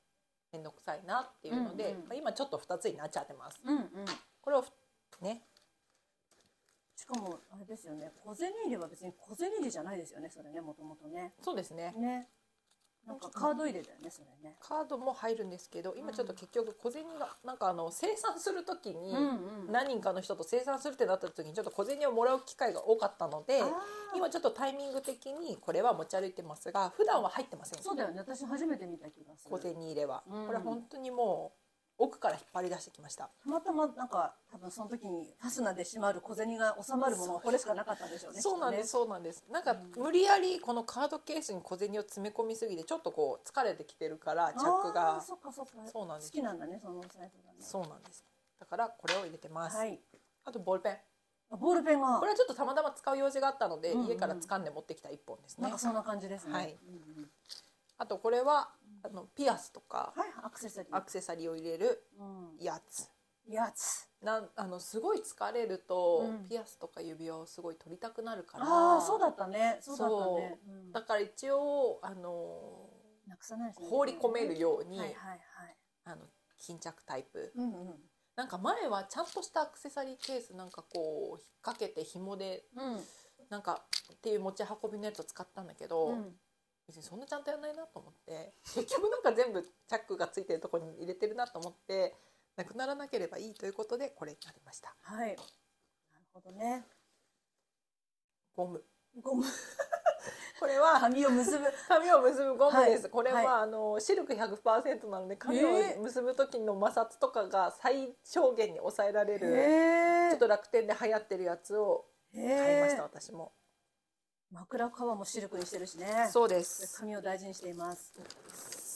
[0.52, 3.60] 面倒くさいなっていうので、うんうんまあ今ちょっと2つになっちゃってます。
[3.62, 3.86] うんうん。
[4.40, 4.64] これを
[5.20, 5.42] ね。
[6.96, 8.10] しかもあれですよね。
[8.24, 11.34] 小銭入れは別に小銭入れじゃないですよねそれねもともとね。
[11.42, 11.92] そうですね。
[11.98, 12.28] ね
[13.06, 14.56] なんかカード入れだよねそれね。
[14.60, 19.18] カードも入るんですけど今ちょっと結局小銭がなんかあの生産する時にうん
[19.66, 19.72] うん。
[19.72, 23.60] 何人かの人と生産するってなった時にちょっと小銭をもらう機会が多かったので
[24.14, 27.82] 今ちょっとタイミング的にこれは持ち歩いてますが普段は入ってません。
[27.82, 28.18] そうだよね。
[28.18, 29.50] 私初めて見た気がする。
[29.50, 30.46] 小銭入れは、うん。
[30.46, 31.61] これ本当にもう
[31.98, 33.30] 奥から引っ張り出してきました。
[33.44, 39.44] たまたまなんか多分その時にファスナーで閉まる小銭が収まるものがこれしかなかったんでしょうねそうなんです、きっそうなんです。
[39.50, 45.20] なんかうん無理やりこのカードケースに小銭を詰め込みすぎてちょっとこう疲れてきてるからチャックが。
[45.20, 45.72] そっかそっか。
[45.92, 46.32] そうなんです。
[46.32, 47.16] 好きなんだねそのサイズ
[47.46, 47.56] がね。
[47.60, 48.24] そうなんです。
[48.58, 50.00] だからこれを入れてます、はい。
[50.44, 50.96] あとボールペン。
[51.52, 52.18] あボールペンが。
[52.18, 55.62] これはちょっとたまたま使う用事があったので、うんうん家から掴んで持ってきた一本ですね。
[55.62, 56.52] なんかそんな感じですね。
[56.54, 56.76] はい。
[56.88, 57.30] うんうん。
[57.98, 58.70] あとこれは
[59.04, 60.96] あのピアスとかはいアクセサリー。
[60.96, 62.56] アクセサリーを入れるうん。
[62.60, 63.08] やつ。
[63.48, 64.08] やつ。
[64.22, 66.48] なんあのすごい疲れると、うん。
[66.48, 69.78] ピアスとか指輪をすごい取りたくなるからああそうだったね。
[69.80, 70.60] そうだったね。
[70.68, 70.70] う。
[70.88, 70.92] ん。
[70.92, 72.88] だから一応あの
[73.26, 73.74] なくさないね。
[73.78, 75.76] 放り込めるように、はいはいはい。
[76.04, 76.22] あの
[76.58, 77.52] 巾着タイプ。
[77.56, 77.94] うんうん。
[78.36, 83.00] なんか前はちゃんとしたアクセサリーケースなんかこう引っ掛けて紐でうん。
[83.50, 83.82] なんか
[84.14, 86.36] っていう持ち運びのやつを使ったんだけど、うん
[86.92, 92.14] 別にそんなちゃんとやらないなと思って 結局なんか全部チャックがついてるところに入れてるなと思って
[92.54, 94.94] なくならなければいいということでこれになりました。
[95.00, 95.28] はい。
[95.28, 96.86] なるほどね。
[98.54, 98.84] ゴム。
[99.22, 99.44] ゴム。
[100.60, 101.64] これは髪を結ぶ。
[101.88, 113.54] 髪を結ぶゴムです、はいこれは、はあのシルク100%なので髪をえー結ぶ時の摩擦とかが最小限に抑えられる、へちょっと楽天で流行ってるやつを買いました、私も
[114.52, 116.28] 枕カバーもシルクにしてるしね。
[116.30, 116.98] そうです。
[116.98, 118.12] 髪を大事にしています。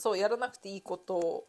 [0.02, 1.48] そうやらなくていいことを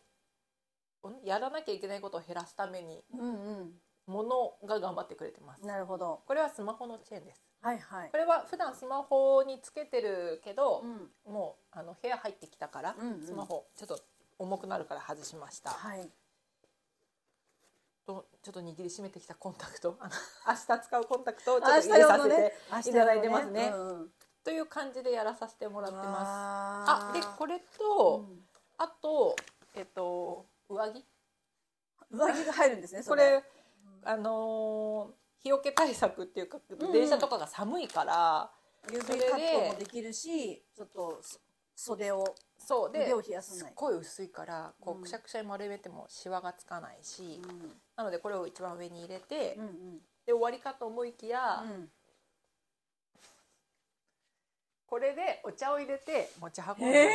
[1.10, 1.26] ん？
[1.26, 3.72] やらなきゃいけないことを減らすためにうん
[4.08, 5.62] ものが頑張ってくれてます。
[5.62, 6.22] うんなるほど。
[6.26, 7.44] これはスマホのチェーンです。
[7.62, 8.10] はいはい。
[8.12, 11.34] これは普段スマホにつけてるけどう、ん。
[11.34, 13.26] もうあの部屋入ってきたから、うんうん。
[13.26, 14.00] スマホちょっと
[14.40, 16.10] 重くなるから外しました、はい
[18.08, 19.98] とちょっと握りしめてきたコンタクト。
[20.00, 20.12] あの
[20.48, 22.20] 明日使うコンタクトをちょっと入れさ
[22.82, 23.52] せていただいてます。
[23.52, 23.72] ね。
[23.74, 24.08] うんうん。
[24.46, 26.08] という感じでやらさせてもらってます。
[26.10, 28.26] ああでこれれと、
[28.78, 29.36] あと
[29.76, 31.04] えっと上着。
[32.10, 33.44] 上着が入るんですねそこれ
[34.06, 36.92] あのー日よけ対策っていうか、ん。
[36.94, 38.50] 電車とかが寒いから
[38.88, 41.40] そ UV カットもできるしちょっとそ
[41.76, 43.60] 袖をそうで腕を冷やさない。
[43.60, 45.00] すっごい薄いからこうん。
[45.00, 49.98] うくしゃくしゃに丸めてもシワがつかないし、うんなのでこれを一番上に入れて、うんうん。
[50.26, 51.90] で終わりかと思いきや、うん。
[54.86, 57.12] これでお茶を入れて持ち運んで、ええ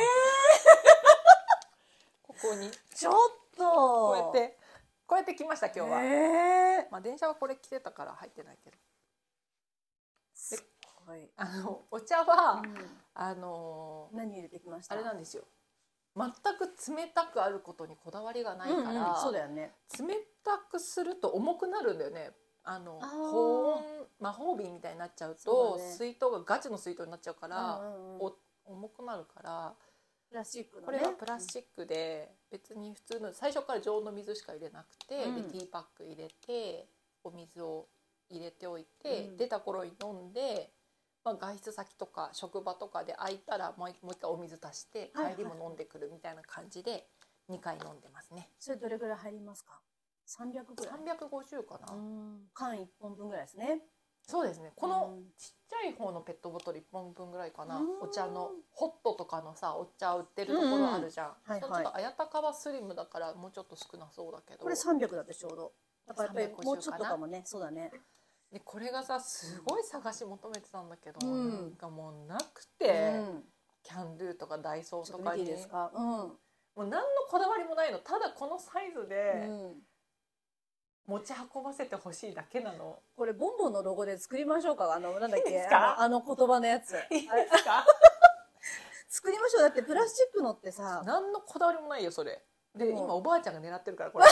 [2.21, 2.69] ここに。
[2.93, 3.13] ちょっ
[3.57, 3.63] と。
[3.63, 4.57] こうやって
[5.07, 6.07] こうやって来ました今日は、え
[6.85, 8.77] えまあ電車はこれ着てたから入ってないけど。
[10.35, 10.57] すっ
[11.07, 11.29] ごい。
[11.37, 12.75] あのお茶は、うん。
[13.13, 14.95] あのー何入れてきました？
[14.95, 15.43] あれなんですよ
[16.15, 19.73] 全く冷たくあることにこだわりがないから、うんうんそうだよね。
[19.99, 22.31] 冷たくすると重くなるんだよね。
[22.63, 23.09] あのあー。
[23.09, 23.83] 保温
[24.19, 25.83] 魔法瓶みたいになっちゃうとね。
[25.97, 28.33] 水筒がガチの水筒になっちゃうから、うんうん
[28.65, 29.73] 重くなるから
[30.29, 30.85] プラスチックのね。
[30.85, 35.35] これはプラスチックで別に普通の最初から常温の水しか入れなくて、うん。
[35.35, 36.87] でティーパック入れて
[37.23, 37.87] お水を
[38.29, 39.37] 入れておいて、うん。
[39.37, 40.71] 出た頃に飲んで、
[41.23, 45.35] まあ、外出先とか職場とかで空いたらもう一回お水足してはいはい。
[45.35, 47.07] 帰りも飲んでくるみたいな感じで
[47.49, 48.49] 2回飲んでますね。
[48.59, 49.79] それどれぐらい入りますか
[50.27, 50.95] ？300ぐらい。
[51.17, 52.49] 350かな、うん。
[52.53, 53.81] 缶1本分ぐらいですね。
[54.25, 54.71] そうですね。
[54.75, 55.23] このうん。
[55.37, 58.01] ちっちゃい方のペットボトル1本分ぐらいかな、うん。
[58.01, 61.61] お茶のホットとかのさお茶売ってるところあるじゃん、はいはい。
[61.61, 64.63] そのちょっと綾鷹はスリムだからもうちょっと少なそうだけど。
[64.63, 65.73] これ300だってちょうど。
[66.07, 67.41] だからやっぱり350もうちょっとかもね。
[67.45, 67.91] そうだね
[68.53, 71.49] でこれがさすごい探し求めてたんだけど、うん。
[71.49, 73.43] なんかもうなくうて、ん。
[73.81, 75.41] キャンドゥとかダイソーとかに。
[75.43, 75.91] いですか？
[75.93, 76.01] うん。
[76.05, 76.37] も
[76.77, 76.99] う何の
[77.29, 77.97] こだわりもないの。
[77.97, 79.73] ただこのサイズでうん。
[81.05, 84.93] 持ち運ばせてほしいだけなの、これボンボンのロゴで作りましょうか。
[84.93, 85.67] あのなんだっけ？
[85.69, 86.93] あの言葉のやつ。
[87.11, 87.85] いいであれすか？
[89.09, 89.61] 作りましょう。
[89.63, 91.01] だってプラスチックのってさ。
[91.05, 92.41] 何のこだわりもないよそれ。
[92.75, 94.25] で今おばあちゃんが狙ってるからこれ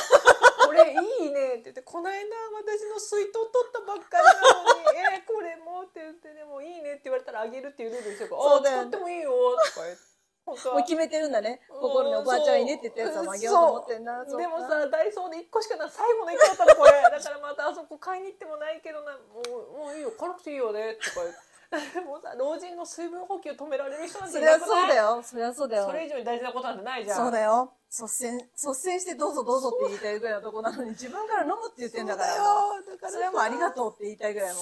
[0.72, 8.36] これいいねって言ってこの間私の水筒取ったばっかりなのに「えー、これも」って言ってでもいいねって言われたらあげるっていうルールにしてるか。
[8.38, 9.32] ら「そうだよあ使ってもいいよ」
[9.76, 10.11] とか言って。
[10.43, 11.61] もう決めてるんだね。
[11.69, 14.26] 心におばあちゃんがいいねって言ったやつをあげようと思ってんな。
[14.26, 15.89] でもさダイソーで1個しかない。
[15.91, 19.13] 最後の1個だったのこれだからまたあそこ買いに行ってもないけどな。
[19.17, 20.11] もうもういいよ。
[20.11, 20.95] 辛くていいよね。
[20.95, 21.50] とか言って
[22.05, 25.24] もうさ老人の水分補給止められる人なんていそりゃそうだよ。
[25.24, 25.86] そりゃそうだよ。
[25.86, 27.17] それ以上に大事なことなんてないじゃん。
[27.17, 27.74] そうだよ。
[27.89, 32.36] 率先率先してどうぞどうぞって言いたいぐらいのとこなのに自分から飲むって言ってんだから。
[32.36, 32.97] そうだよ。
[32.97, 34.59] だからそれはもうありがとうって言いたいぐらいも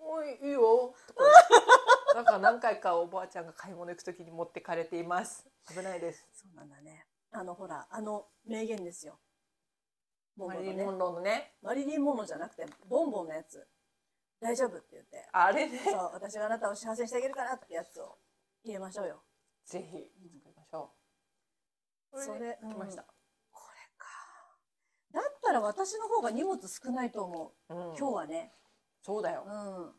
[0.00, 0.94] おいいいよ。
[1.06, 1.62] とか言っ
[2.08, 5.46] てなんか何回かおばあちゃんが買い物行く時に持ってかれています。
[5.68, 6.26] 危ないです。
[6.34, 7.06] そうなんだね。
[7.30, 9.18] あのほらあの名言ですよ。
[10.36, 10.72] ボンマボンのね。
[10.72, 11.52] リリン・モンローのね。
[11.62, 13.66] マリリン・モノじゃなくてボンボンのやつ
[14.40, 15.28] 大丈夫って言って。
[15.32, 15.80] あれね。
[15.84, 18.18] そう私があなたを幸せにしてあげるからってやつを
[18.64, 19.22] 入れましょうよ。
[19.64, 19.86] ぜひ。
[19.86, 20.92] 作りましょ
[22.12, 23.02] うそれで来ました、
[23.50, 24.06] これか。
[25.12, 27.74] だったら私の方が荷物少ないと思う。
[27.74, 27.96] うん。
[27.96, 28.52] 今日はね。
[29.02, 29.44] そうだよ。
[29.46, 29.52] うん。
[29.52, 29.94] も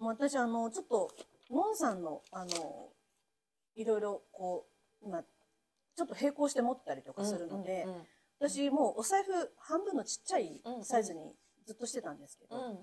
[0.00, 1.10] う私あのちょっと
[1.50, 2.92] ノンさんのあの
[3.74, 4.66] いろいろこ
[5.02, 8.06] う今ちょっと並行して持ったりとかするので、うんうん
[8.40, 10.84] 私もうお財布半分のちっちゃいうん。
[10.84, 11.34] サイズに
[11.64, 12.78] ずっとしてたんですけど、うん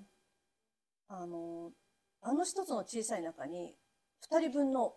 [1.12, 1.72] あの
[2.22, 3.76] あの一つの小さい中に
[4.32, 4.94] 2人分の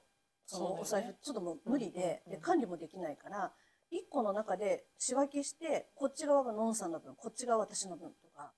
[0.46, 3.52] そのお財布ちょっともう無理で,、で管理もできないから
[3.92, 8.52] 1個の中で仕分けしてこっち側がノンさんの分こっち側私の分とか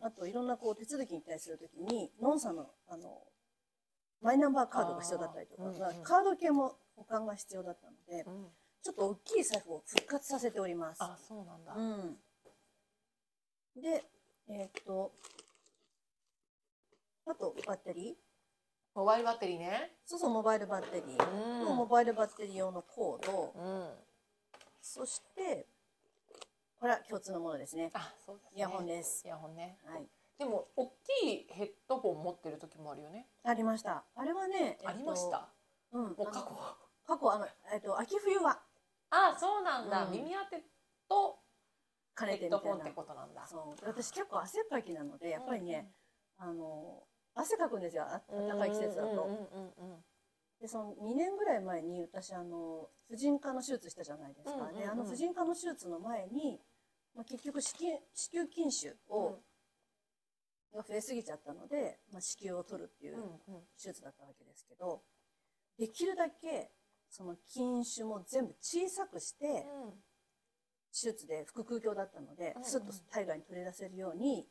[0.00, 3.22] あといろんなこう手続きに対するときにノンさんのあの
[4.20, 5.62] マイナンバーカードが必要だったりとか、
[6.02, 8.48] カード系も保管が必要だったのでうん。
[8.82, 11.02] ちょっと大きい財布を復活させております。
[11.02, 12.16] あそうなんだ、うん、
[13.82, 14.04] で
[14.48, 15.12] えーっと
[17.30, 18.14] あとバッテリー？
[18.94, 19.92] モバイルバッテリーね。
[20.04, 21.60] そうそうモバイルバッテリー。
[21.60, 21.66] うん。
[21.66, 23.52] とモバイルバッテリー用のコード。
[23.54, 23.90] うん。
[24.80, 25.66] そして
[26.80, 27.90] これは共通のものですね。
[27.94, 28.50] あそうですね。
[28.56, 29.22] イヤホンです。
[29.24, 29.78] イヤホンね。
[29.84, 30.06] はい。
[30.38, 30.86] でも大
[31.22, 34.04] きいヘッドホン持ってる時もあるよね、ありました。
[34.14, 35.48] あれはね、えっとありました？
[35.92, 36.02] うん。
[36.04, 36.40] もう過去。
[37.06, 38.60] 過去あの、えっと、秋冬は。
[39.10, 40.12] あそうなんだ、うん。
[40.12, 40.62] 耳当て
[41.08, 41.38] と
[42.16, 42.58] 兼ヘねてみたいな。
[42.58, 43.46] ッドホンってことなんだ。
[43.46, 43.86] そう。
[43.86, 45.90] 私結構汗っかきなのでやっぱりね、
[46.38, 47.02] あの
[47.38, 49.28] 汗かくんですよあ暖かい季節だと、
[50.60, 56.60] でその2年ぐらい前に私あの婦人科の手術したじゃないですか、であの婦人科の手術の前に、
[57.14, 59.38] まあ、結局子宮子宮筋腫を、
[60.74, 63.16] が増えすぎちゃったので、まあ、子宮を取るっていう
[63.80, 65.02] 手術だったわけですけど
[65.78, 66.72] できるだけ
[67.08, 69.64] その筋腫も全部小さくして
[70.92, 74.46] 手術で腹腔鏡だったので、うんうんスッと体外に取り出せるように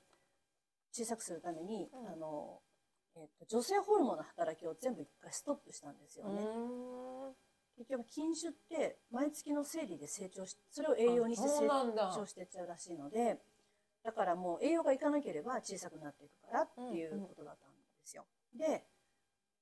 [0.91, 2.61] 小さくするために、うんあの
[3.19, 6.41] えっと女性ホルモンの働きを全部一回ストップしたんですようんね。
[6.43, 7.35] うん。
[7.77, 11.67] 結局筋腫って毎月の生理で成長しそれを栄養にして成
[12.13, 13.37] 長していっちゃうらしいので
[14.03, 18.25] だからもう栄養がいかなければ小さくなっていくからっていうことだったんですよ。
[18.57, 18.83] で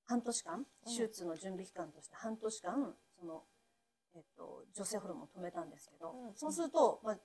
[0.06, 3.43] 半年間うん手術の準備期間として半年間その、
[4.16, 6.36] えっと、女性ホルモンを止めたんですけど、うん。
[6.36, 7.18] そうすると、まあ、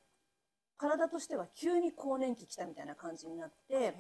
[0.79, 3.95] 体としては急に更年期来たみたいな感じになって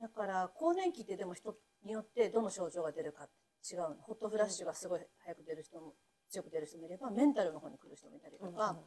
[0.00, 3.28] だから更年期ってでも人によってどの症状が出るか
[3.70, 3.96] 違うの。
[4.00, 5.94] ホットフラッシュがすごい早く出る人も
[6.30, 8.78] 強く出る人もいればメンタルの方に来る人もいたりとか、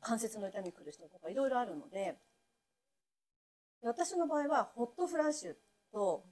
[0.00, 2.16] 関節の痛み来る人とかいろいろあるので
[3.82, 5.54] 私の場合はホットフラッシュ
[5.92, 6.24] と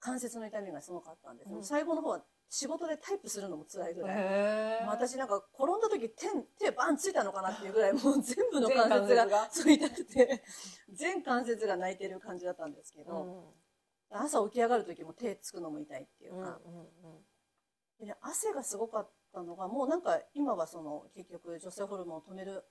[0.00, 1.64] 関節の痛みがすごかったんです、うん。
[1.64, 4.14] 最後の方は仕事でタイプするのも辛いぐら
[4.80, 6.26] い、私なんか転んだ時手
[6.58, 9.50] 手バンついたのかなっていうぐらい もう全部の全関関節が節が。
[9.50, 10.44] そう痛くて
[10.90, 13.54] 全関節が泣いてる感じだったんですけど、うん。
[14.10, 16.60] 朝起き上がる時も手つくのも痛いっていううんうんか、
[17.98, 22.64] でね、汗がすごかったのがもうなんか今はその結局女性ホルモンを止める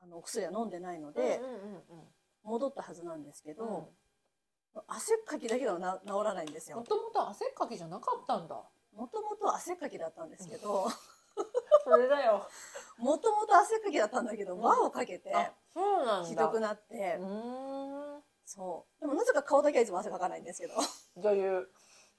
[0.00, 4.82] あのお薬は飲んでないのでうんうんうん戻ったはずなんですけど、うん。
[4.86, 6.76] 汗っかきだけがな治らないんですよ。
[6.76, 10.88] もともと汗っかきじゃなかったんだもともと汗っかきだったんですけど。
[11.84, 12.48] それだよ。
[12.98, 14.62] もともと汗っかきだったんだけどうん。
[14.62, 16.28] 輪をかけてあそうなんだ。
[16.28, 18.24] ひどくなって、うーん。
[18.44, 19.00] そう。
[19.00, 20.74] でもなぜか顔だけはいつも汗かかないんですけど。
[21.16, 21.72] 女優。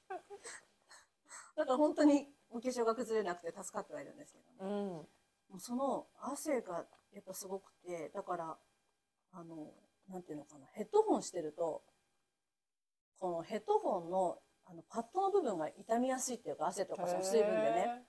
[1.57, 4.57] だから本当にお化粧が崩れなくて助かってはいるんですけどね。
[4.61, 4.87] うん。
[4.93, 5.07] も
[5.55, 8.57] うその汗がやっぱすごくてだから
[9.33, 9.73] あの
[10.07, 10.65] なんていうのかな。
[10.67, 11.83] ヘッドホンしてると
[13.19, 18.03] このヘッドホンのあのパッドの部分が傷みやすいっていうか汗とかその水分でね。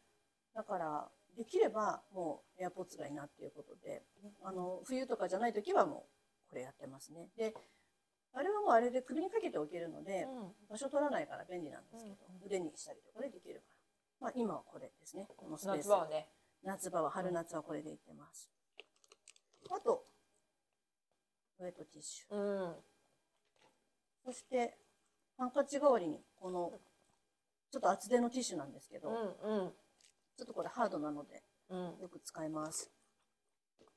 [0.55, 4.03] だからできればもうエアポッツがいいなっていうことで
[4.43, 6.07] あの冬とかじゃない時はも
[6.47, 7.29] うこれやってますね。
[7.37, 7.55] で
[8.33, 10.53] あれはもうあれで首にかけておけるので、うん。
[10.69, 12.47] 場所取らないから便利なんですけど、うん。
[12.47, 13.61] 腕にしたりとかでできるか
[14.21, 14.27] ら。
[14.27, 15.27] まあ今はこれですね。
[15.37, 15.77] このスペース。
[15.79, 16.29] 夏場はね。
[16.63, 18.51] 夏場は春夏はこれでいってます、
[19.71, 20.05] あと
[21.59, 22.37] ウェットティッシュ。
[22.37, 22.75] うん。
[24.25, 24.77] そして
[25.41, 26.71] ハンカチ代わりにこの
[27.73, 29.13] ちょっと厚手のティッシュなんですけど、う
[29.49, 29.71] んうん。
[30.37, 31.79] ちょっとこれハードなのでうん。
[31.79, 32.91] よく使います。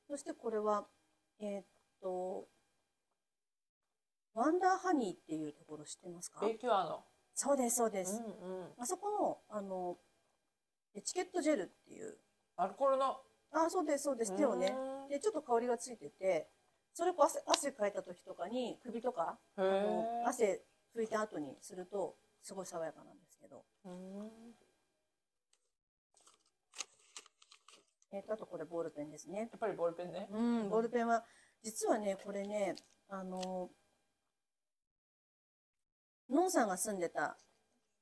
[0.08, 0.86] そしてこれは
[1.42, 1.66] えーっ
[2.02, 2.46] と
[4.34, 6.46] ワンダーハニーっていうところ知ってますか？
[6.46, 7.04] ベイキュアの。
[7.36, 8.66] そうですそうです、うんうん。
[8.80, 9.12] あそこ
[9.52, 9.98] のあの
[10.96, 12.16] エチケットジェルっていう。
[12.56, 13.18] アルコールの。
[13.52, 14.34] あそうですそうです。
[14.38, 14.74] 手をね。
[15.04, 15.10] うん。
[15.10, 16.48] でちょっと香りがついてて
[16.94, 20.30] それこう汗汗かいた時とかに首とかへあのー。
[20.30, 20.62] 汗
[20.96, 24.32] 拭いた後にするとすごい爽やかなんですけど、うん
[28.12, 29.40] えーとあとこれボールペンですね。
[29.40, 30.28] やっぱりボールペンね。
[30.32, 31.24] うんボールペンは
[31.64, 32.76] 実はねこれね
[33.10, 33.72] あの
[36.30, 37.38] のんさんが住んでた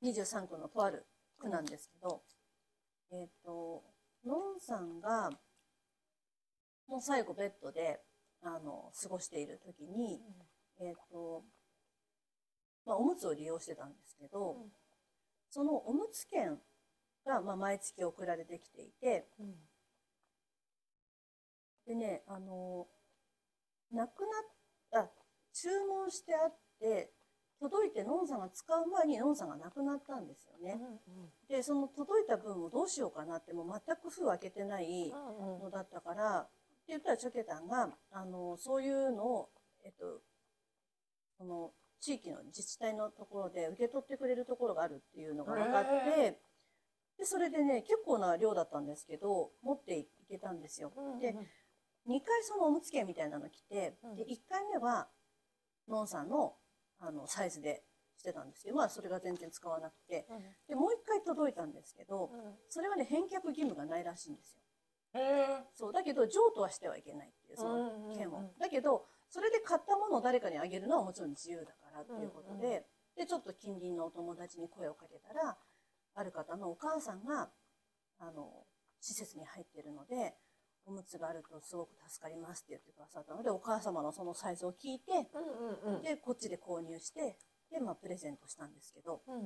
[0.02, 1.06] 23区のとある
[1.38, 2.22] 区なんですけど、
[3.10, 3.82] えっ、と
[4.24, 5.30] のんさんが
[6.88, 8.00] もう最後ベッドで
[8.42, 10.20] あの過ごしている時に、
[10.80, 11.42] えっ、と、
[12.84, 14.72] まあ、おむつを利用してたんですけど、うん。
[15.50, 16.58] そのおむつ券
[17.24, 19.54] が、まあ、毎月送られてきていて、うん。
[21.86, 22.86] でね、あの、
[23.92, 25.10] なくなった、
[25.52, 27.12] 注文してあって、
[27.60, 30.80] 届いてのんさんが使う前にのんさんが亡くなったんですよね。
[31.48, 35.62] で、その届いた分をどうしようかなって、もう全く封開けてないうんうん。
[35.64, 36.50] のだったから、って
[36.88, 39.50] 言ったらチョケタンが、あの、そういうのを、
[39.84, 40.22] えっと、
[41.38, 41.72] その、
[42.02, 46.38] 地域の自治体のところで受け取ってくれるところがあるっていうのが分かって、
[47.16, 50.92] で、それでね、結構な量だったんですけど、持っていけたんですよ。
[50.96, 51.34] うんうんで
[52.04, 54.16] 2回そのおむつ券みたいなの来て、うん。
[54.16, 55.06] で1回目は
[55.88, 56.56] のんさんの
[56.98, 57.84] あのサイズで
[58.18, 60.26] してたんですけど、まあ、それが全然使わなくて。
[60.28, 60.42] うん。
[60.66, 62.54] でもう1回届いたんですけどうん。
[62.68, 64.62] それはね返却義務がないらしいんですよ。
[65.74, 72.82] そうだけど譲渡はしてはいけないっていうその券を、だけどそれで買ったものを誰かにあげるのはもちろん自由だからっていうことで、うんうん
[73.16, 75.56] でちょっと近隣のお友達に声をかけたら
[76.14, 77.50] ある方のお母さんが
[78.18, 78.64] あの
[79.00, 80.34] 施設に入っているので
[80.84, 86.02] おむつがあるとすごく助かりますって言ってくださったのでお母様のそのサイズを聞いてうんうんうん。
[86.02, 87.36] でこっちで購入して
[87.70, 89.42] で、まあ、プレゼントしたんですけど、うん。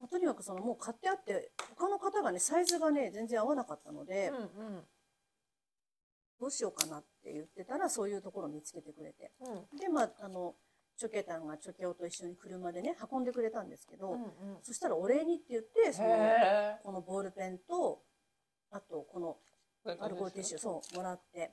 [0.00, 4.84] まあとにかくそのもう買ってあって他の方がねサイズがね全然合わなかったので、うん。
[6.40, 9.32] どうしようかなって言ってたらそういうところを見つけてくれて。
[9.40, 9.78] うん。
[9.78, 10.54] でまああの
[10.98, 14.30] チョケタンがチョケオと一緒に車でね運んでくれたんですけど、うんうん。
[14.62, 18.02] そしたらお礼にって言ってそのへこのボールペンと
[18.70, 19.36] あとこの
[19.86, 21.52] えアルコールティッシュそうもらって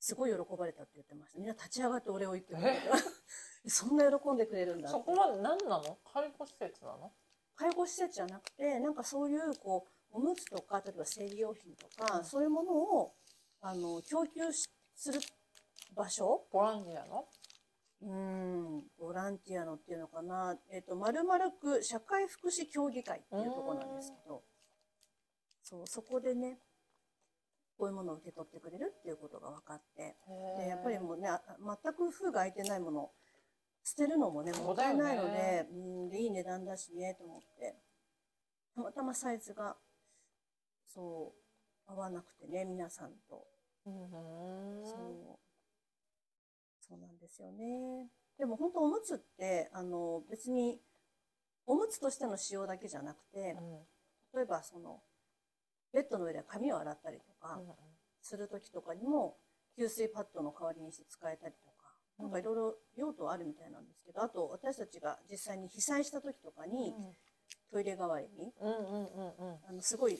[0.00, 1.38] すごい喜ばれたって言ってました。
[1.38, 2.78] みんな立ち上がってお礼を言ってくれて
[3.68, 5.98] そんな喜んでくれるんだそこは何なの？
[6.04, 7.12] 介護施設なの？
[7.56, 12.24] 介護施設じゃなくてなんかそういうこうおむつとか例えば生理用品とか、うん。
[12.24, 13.14] そういうものを
[13.60, 15.20] あの供給しする
[15.94, 16.46] 場所？
[16.50, 17.28] ボランティアの？
[18.04, 24.42] うんボランティアのっていうのかな、えっと丸々区社会福祉協議会っていうところなんですけど
[25.62, 26.58] そうそこでね
[27.78, 30.16] こういうものを受け取ってくれるっていうことが分かって
[30.58, 33.10] でやっぱりもうねあ全く封が開いてないもの
[33.82, 35.74] 捨てるのもねもったいないので,、う
[36.06, 37.76] んでいい値段だしねと思って。
[38.74, 39.76] たまたまサイズが
[40.92, 41.32] そ
[41.88, 43.46] う合わなくてね皆さんと。
[43.86, 44.10] うん。
[44.84, 45.38] そう
[46.88, 48.08] そうなんですよね。
[48.38, 50.80] でも本当おむつってあの別に
[51.66, 53.56] おむつとしての使用だけじゃなくて
[54.34, 55.00] 例えばその
[55.92, 57.60] ベッドの上で髪を洗ったりとか
[58.20, 59.36] する時とかにも
[59.78, 61.74] 吸水パッドの代わりにして使えたりとか
[62.18, 66.92] なんかいろいろ用途あるみたいなんですけどあと私たちが実際に被災した時とかに
[67.70, 68.52] トイレ代わりに
[69.80, 70.18] すごい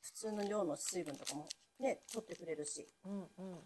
[0.00, 1.46] 普通の量の水分とかも
[1.78, 2.86] ね取ってくれるし。
[3.04, 3.58] うんうん。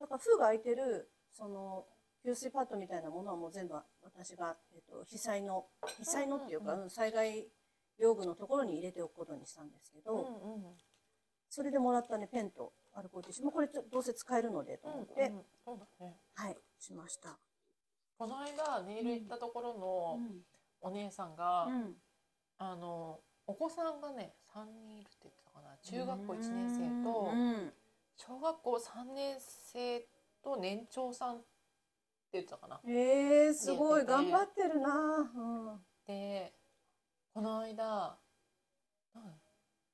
[0.00, 1.86] だから封が開いてるその
[2.24, 5.66] 給水パッドみたいなものはもう全部私が、えっと、被災の
[5.98, 7.46] 被災のっていうか、うんうん災害
[7.98, 10.62] 用具のところに入れておくことにしたんですけど、うんうん
[11.50, 13.44] それでもらったねペンとアルコールティッシュ。
[13.44, 16.16] もうこれどうせ使えるのでと思って、うんそうだね。
[16.34, 17.38] はいしました。
[18.18, 20.20] この間ネイル行ったところの
[20.82, 21.94] お姉さんが、うん。
[22.58, 25.76] あのお子さんがね3人いるって言ってたかな。
[25.82, 27.72] 中学校1年生とうん
[28.16, 30.06] 小学校3年生と
[30.56, 31.44] 年長さんって
[32.32, 32.80] 言ってたかな。
[32.86, 34.04] えー、すごい。
[34.04, 35.80] 頑張ってるな、うん。
[36.06, 36.52] で
[37.34, 38.18] この間
[39.14, 39.40] なん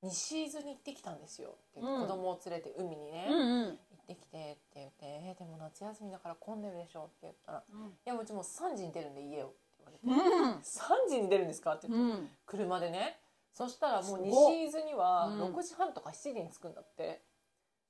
[0.02, 1.48] 西伊豆に行ってきたんですよ。
[1.48, 2.00] って言って、うん。
[2.02, 3.66] 子供を連れて海にね、うんうん。
[3.66, 7.72] 行ってきてって言って「えーでも夏休みだから混んでるでしょ」って言ったら「い
[8.04, 12.30] やもうちもう3時に出るんで家を」って言われてうん「3時に出るんですか?」って言って、うん。
[12.44, 13.20] 車でね。
[13.52, 15.42] そしたらもう西伊豆にはうん。
[15.54, 17.22] 6時半とか7時に着くんだって、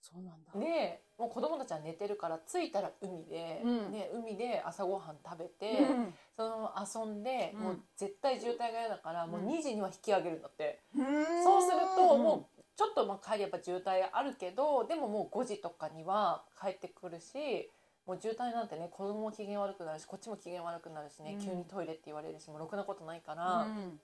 [0.05, 0.53] そうなんだ。
[0.61, 3.91] でもう子供たちは寝てるから着いたら海で、うん。
[3.91, 6.15] ね、海で朝ごはん食べて、うん。
[6.37, 7.61] そのまま遊んで、うん。
[7.61, 11.05] もう絶対渋滞が嫌だから、もううん2時には引き上げるんだって、うん。
[11.43, 17.71] そうするともうちょっとまあ帰りやっぱ渋滞あるけどでももう5時とかには帰ってくるし
[18.07, 21.45] もう渋滞なんてね子供も機嫌悪くなるしこっちも機嫌悪くなるしね、うん。
[21.45, 24.01] 急にトイレって言われるしもうろくなことないかうら、ん。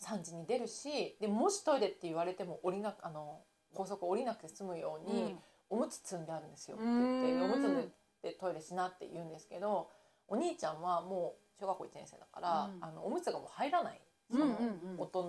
[0.00, 3.40] 3時に出るしでもしトイレって言われても降りなあの
[3.74, 5.36] 高速降りなくて済むように、
[5.70, 6.76] おむつ積んであるんですよ。
[6.76, 7.42] って言ってうん。
[7.44, 7.90] おむ
[8.22, 9.88] つでトイレしなって言うんですけど
[10.26, 12.84] お兄ちゃんはもう小学校1年生だから、うん。
[12.84, 14.00] あのおむつがもう入らない、
[14.30, 15.28] うんうんその大人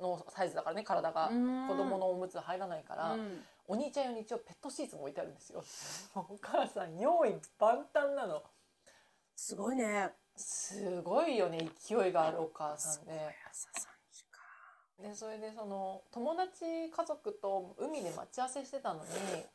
[0.00, 1.68] のサイズだからね体が、うん。
[1.68, 3.40] 子供のおむつ入らないから、うん。
[3.68, 5.64] お兄ちゃん用に一応ペットシーツも置いてあるんですよ。
[6.14, 8.42] お母さん用意万端なの。
[9.34, 10.14] すごいね。
[10.36, 13.12] すごいよね勢いがあるお母さんで。
[13.50, 13.95] 朝3時か。
[15.02, 19.04] でそれでその友達家族と海で待ち合わせしてたの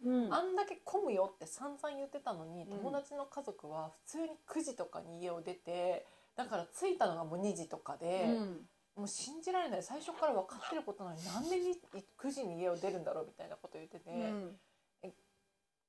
[0.06, 0.34] に、うん。
[0.34, 2.78] あんだけ混むよって散々言ってたのにうん。
[2.78, 8.68] 友達の家族は普通に9時とかに家を出てだから着いたのがもう2時とかで、うん。
[8.96, 9.84] もう信じられない。
[9.84, 11.76] 最初から分かってることなのになんでに
[12.20, 14.60] 9時に家を出るんだろうみたいなこと言ってて、うん。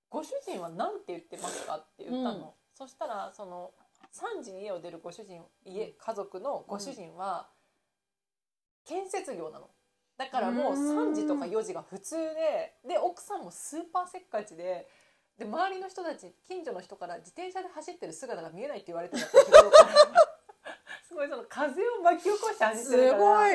[0.08, 2.50] ご主人は何て言ってますか?」って言ったの、うん。
[2.74, 3.72] そしたらその
[4.12, 7.48] 3時に家を出るご主人家家族のご主人は
[8.86, 9.68] 建設業なの。
[10.18, 14.86] だからもう3時とか4時が普通でで奥さんもスーパーせっかちで
[15.38, 19.92] で周りの人たち近所の人から自転車で走ってる姿が見えないって言われてたって日頃から
[21.08, 23.18] すごいその風を巻き起こして走ってするから。
[23.18, 23.50] ごい。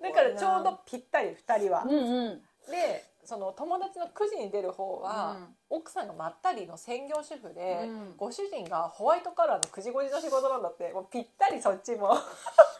[0.00, 1.84] だからちょうどぴったり2人は。
[1.84, 2.40] うんうん。
[2.70, 8.14] でその友達の9時に出る方は、奥さんがまったりの専業主婦で、うん。
[8.18, 10.92] ご主人がホワイトカラーの9時5時の仕事なんだって。
[10.92, 12.14] もうぴったりそっちも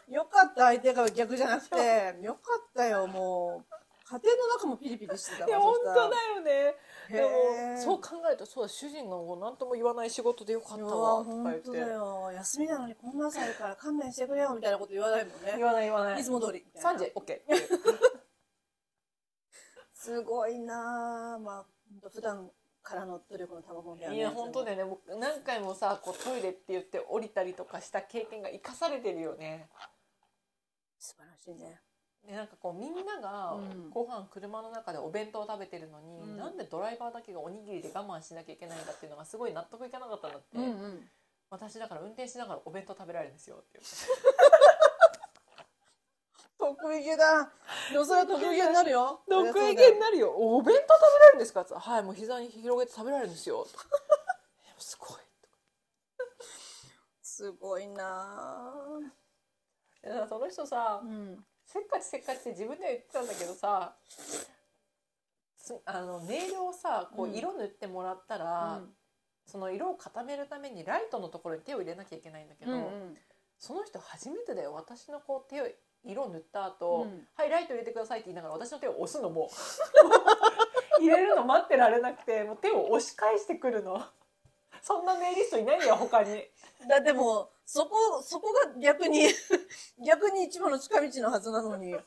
[0.08, 3.74] よかった相手が逆じゃなくて、よかったよもう。
[4.06, 6.74] 家庭の中もピリピリしてたいや本当だよね。
[7.10, 7.28] でも
[7.78, 12.32] そう考えるとそうだ主人がもう何とも言わない仕事でよかったわとか言本当だってよ。
[12.34, 15.54] 休みなのにこんな朝から勘弁してくれよみたいなこと言わないもんね。
[15.56, 16.20] 言わない言わない。
[16.20, 16.62] いつも通り。
[16.74, 17.40] みたいな3時 OK
[19.94, 21.64] すごいなあまあ
[22.12, 22.50] 普段
[22.82, 24.84] からの努力の賜物だよねいや本当だよね。
[24.84, 29.70] もう何回もさこうトイレって言って降りたりとかした経験が生かされてるよね
[31.04, 31.80] 素晴らしいね。
[32.26, 33.90] でなんかこうみんながうん。
[33.90, 36.36] ご飯車の中でお弁当を食べてるのに、うん。
[36.38, 41.10] なんでドライバーだけがおにぎりで我慢しなきゃいけないんだっていうのがすごい納得いかなかったんだって、ん
[41.50, 43.78] 私だから運転しながらお弁当食べられるんですよって
[46.58, 47.52] 得意げだ。
[47.92, 49.20] でもそれは得意げになるよ。
[49.28, 50.30] 言って得意げになるよ。
[50.34, 51.60] お弁当食べられるんですか？
[51.60, 51.74] って。
[51.74, 53.66] はいもう膝に広げて食べられるんですよ。
[54.78, 55.18] すごい
[57.22, 58.72] すごいな
[60.28, 61.44] その人さ、うん。
[61.66, 63.94] せっかちせっかちって自分では言ってたんだけどさ
[65.56, 68.88] すあのネイルをさこううん色塗ってもらったら、うん
[69.46, 72.82] その色を固めるためにライトのところに手を入れなきゃいけないんだけど、うん
[73.58, 74.72] その人初めてだよ。
[74.72, 75.66] 私のこう手を
[76.02, 79.50] 色塗った後、うんはいライト入れてくださいって言いながら私の手を押すのも。
[80.98, 84.02] 入れるの待ってられなくてもう手を押し返してくるの
[84.84, 86.44] そんなネイリストいないよ他に。
[86.86, 89.28] だってもうそこそこが逆に
[90.04, 91.94] 逆に一番の近道のはずなのに。
[91.94, 91.98] も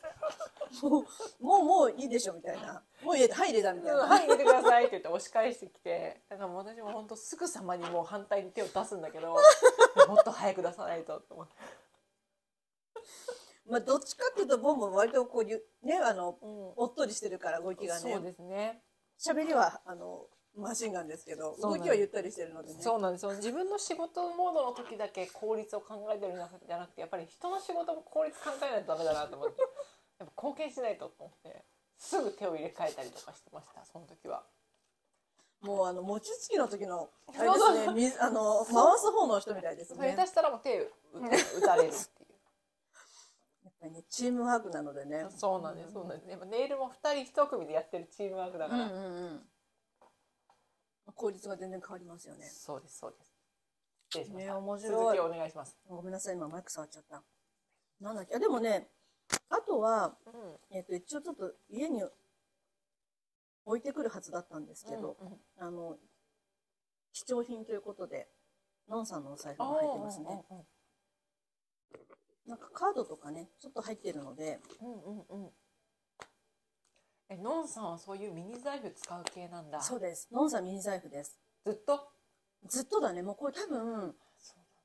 [0.83, 2.83] うもうもういいでしょみたいな。
[3.01, 6.21] もう入れたはい入れたみたいな、はい入れてくださいって言って押し返してきて。
[6.29, 9.33] だから私も本当すぐさまにもう反対に手を出すんだけど
[10.07, 11.53] もっと早く出さないとと思って。
[13.65, 16.73] まあどっちかっていうとボンボン割とこうゆねあのうん。
[16.75, 18.13] おっとりしてるから動きがね。
[18.13, 18.83] そうですね。
[19.17, 20.27] 喋りはあの
[20.57, 22.81] マシンガンですけど動きはゆったりしてるのでね。
[22.81, 23.25] そうなんです。
[23.25, 29.61] よ自分の仕事モードの時だけ効率を考えてるんじゃなくてやっぱり人の仕事も効率考えないとダメだなと思って
[30.19, 31.63] やっぱ貢献しないとと思って
[31.97, 34.43] すぐ手を入れ替えたりとかしてましたその時は。
[35.61, 40.15] もうあの餅つきの時のあれですね みあの回す方の人みたいですね。
[40.15, 40.91] 下手したらもう手打
[41.59, 42.29] 打たれるっていう。
[43.63, 45.27] やっぱりねチームワークなのでね。
[45.31, 45.93] そうなんです。
[45.93, 46.29] そうなんです。
[46.29, 49.49] やっぱネイルも二人一組でやってるチームワークだから、うんうんうん
[51.17, 52.45] 効率が全然変わりますよね。
[52.45, 53.33] そうですそうです。
[54.09, 55.19] 失礼しました、ね面白い。
[55.19, 57.23] お願いします、ごめんなさい今マイク触っちゃった。
[57.99, 58.35] なんだっけ？
[58.35, 58.87] あでもね
[59.49, 60.59] あとはうん。
[60.69, 62.03] えっ、と一応ちょっと家に
[63.65, 65.97] 置いてくるはずだったんですけど、うんうんあの
[67.13, 68.29] 貴重品ということで
[68.87, 70.45] ノンさんのお財布が入ってますね。
[72.45, 75.51] なんかカードとかねちょっと入ってるのでうんうんうん
[77.29, 79.81] えのんさんはそういうミニ財布使う系なんだ。
[79.81, 80.29] そうです。
[80.31, 81.37] ノンさんミニ財布です。
[81.65, 82.07] ずっと？
[82.67, 83.21] ずっとだね。
[83.21, 84.15] もうこれ多分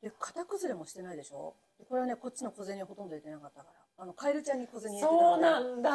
[0.02, 1.54] で型崩れもしてないでしょ？
[1.78, 4.04] でこれはねこっちの小銭ほとんど入れてなかったから。
[4.04, 5.90] あのカエルちゃんに小銭入れてたそうなんだ、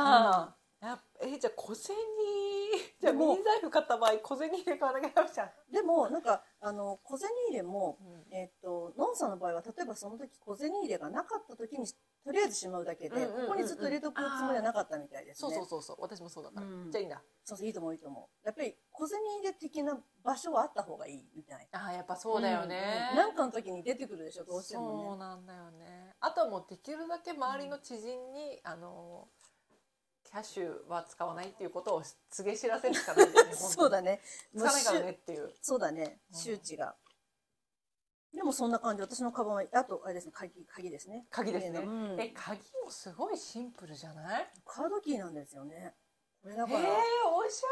[0.82, 1.96] やっぱえじゃあ小銭？
[3.02, 7.98] じゃミニ財布買った場合小銭入れ買わなきゃダメじゃん、でもなんかあの小銭入れも
[8.32, 11.86] えっとノンさんの場合は例えばその時小銭入れがなかった時に
[12.28, 13.48] とりあえずしまうだけで、うんうんうんうん。
[13.48, 15.50] ここにずっと入れとくつもりはなかったみたいですね。
[15.56, 15.98] そうそうそうそう。
[16.02, 16.92] 私もそうだから、うん。
[16.92, 18.46] じゃあいいんだそうそういいと思ういいと思う。
[18.46, 21.70] やっぱり小銭入れ的な場所はあった方がいいみたい。
[21.72, 25.10] あーやっぱそうだよね、なんかの時に出てくるでしょどうしてそもね。
[25.16, 26.14] うなんだよね。
[26.20, 29.30] あとはもうできるだけ周りの知人に、あの
[30.30, 34.20] キャッシュは使わないっていうことを告げ知らせるしかないね そうだね。
[34.54, 35.54] 使わないからねっていう。
[35.62, 36.20] そうだね。
[36.34, 36.38] うん。
[36.38, 36.96] 周知が、
[38.38, 39.02] でもそんな感じ。
[39.02, 40.32] 私のカバンはあとあれですね。
[40.34, 41.26] 鍵鍵ですね。
[41.32, 42.22] 鍵ですね、うん。
[42.22, 44.48] え鍵もすごいシンプルじゃない？
[44.64, 45.96] カードキーなんですよね。
[46.44, 46.88] これだえー、から、
[47.36, 47.64] おし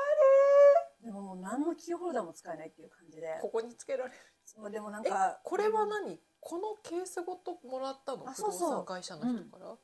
[1.03, 3.22] ゃでももう何のキーホルダーも使えないっていう感じで。
[3.22, 4.16] れここにつけられる。
[4.59, 6.20] まあでもなんえかこれは何？
[6.39, 8.28] このケースごともらったの？
[8.28, 8.72] あそうそう。
[8.72, 9.78] 産会社の人から、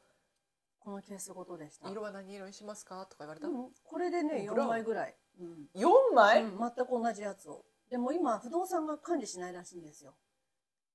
[0.79, 1.89] このケースごとでした。
[1.89, 3.05] 色は何色にしますか？
[3.05, 3.69] とか言われた、うん。
[3.83, 4.69] これでね4ブラウン。
[4.69, 5.69] 枚ぐらい、うん。
[5.75, 7.63] 4枚、うん全く同じやつを。
[7.91, 10.13] でも今不動産が管理しないらしいんですよ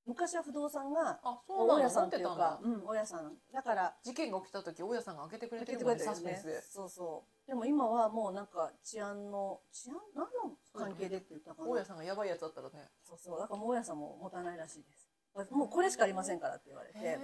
[0.07, 2.61] 昔は不動産があそうな大家さんっていうかたんだ。
[2.63, 3.33] うん大家さん。
[3.53, 6.05] だから事件が起きた時大家さんが開けてくれてるもんね。
[6.05, 6.63] サスペンスで。
[6.63, 7.49] そうそう。
[7.49, 11.69] でも今はもうなんか治安の治安何の関係でって言ったかな。
[11.69, 12.89] 大家さんがやばいやつだったらね。
[13.03, 13.39] そうそう。
[13.39, 15.11] だからもう大家さんも持たないらしいです。
[15.51, 17.19] もうこれしかありませんからって言われへて。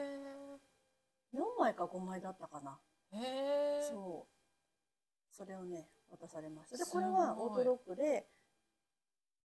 [1.35, 2.79] 4枚か5枚だったかな。
[3.13, 3.21] えへ
[3.79, 5.35] えそう。
[5.35, 6.79] それをね渡されました。
[6.79, 7.05] ですごい。
[7.05, 8.27] これはオートロックで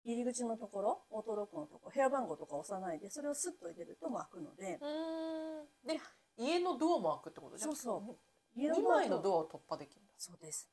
[0.06, 4.80] 入り口のところオートロックのところ部屋番号とか押さないでそれをスッと入れるともう開くので。
[5.86, 6.00] で
[6.38, 7.70] 家のドアも開くってことじゃん。
[7.70, 8.18] そうそ
[8.56, 8.60] う。
[8.60, 10.14] 2家枚のアドアを突破できるんだ。
[10.18, 10.70] そうです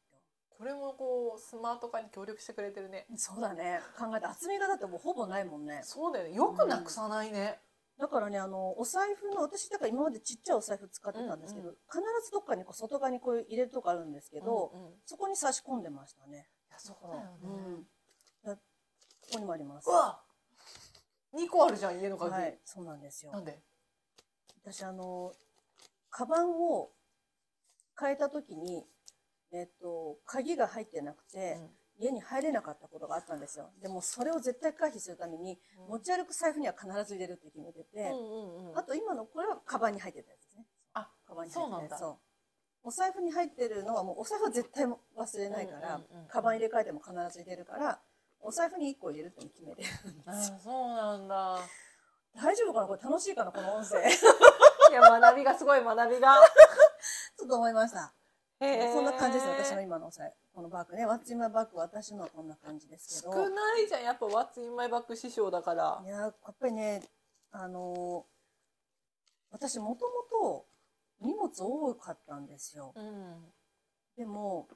[0.51, 3.07] これもこうスマート化に協力してくれてるね。
[3.17, 3.81] そうだね。
[3.99, 5.81] 考えて厚みがだってもうほぼないもんね。
[5.83, 6.35] そうだよね。
[6.35, 7.59] よくなくさないね、
[7.99, 14.93] だからねあのお財布の私だから今までちっちゃいお財布使ってたんですけど、うん必ずどっかにこう外側にこう入れるとこあるんですけど、うんうん。
[14.93, 16.49] いそこに差し込んでましたね。
[16.71, 17.47] やそうだよね、う
[17.81, 17.87] ん
[19.33, 19.89] こにもあります。
[19.89, 20.21] うわ。
[21.35, 23.33] 2個あるじゃん家の鍵、はいそうなんですよ。
[23.33, 23.59] なんで？
[24.65, 25.33] 私あの
[26.11, 26.91] カバンを
[27.99, 28.85] 変えた時に
[29.53, 31.59] えっと鍵が入ってなくて、
[31.99, 33.71] 家に入れなかったことがあったんですよ。
[33.81, 40.67] でもそれを絶対回避するために、持ち歩く財布には必ず入れるって決めてて、うんうんうんあと今のこれはカバンに入ってたやつですね。
[40.95, 41.79] あカバンに入ってたやつ。
[41.79, 41.99] そうなんだ。
[41.99, 42.17] そう。
[42.85, 46.29] お財布に入ってるのはもうお財布は絶対忘れないから、うんうんうん。
[46.29, 48.01] カバン入れ替えても必ず入れるから
[48.43, 49.89] お財布に1個入れるって決めてる
[50.27, 50.33] あ
[50.63, 51.59] そうなんだ。
[52.35, 52.87] 大丈夫かな？
[52.87, 53.53] これ楽しいかな？
[53.53, 54.01] この音声。
[54.01, 56.37] いや学びがすごい学びが。
[57.39, 58.13] ちょっと思いました。
[58.61, 61.05] そんな感じです私の今のお財布このバッグね。
[61.07, 63.33] ワッチマバッグ私のはこんな感じですけど。
[63.33, 66.01] 少ないじゃんやっぱ「What's in my bag」師匠だから。
[66.05, 67.03] いややっぱりね
[67.51, 68.33] あのー
[69.53, 70.67] 私もともと
[71.21, 72.93] 荷物多かったんですよ。
[72.97, 73.53] うん。
[74.17, 74.67] でも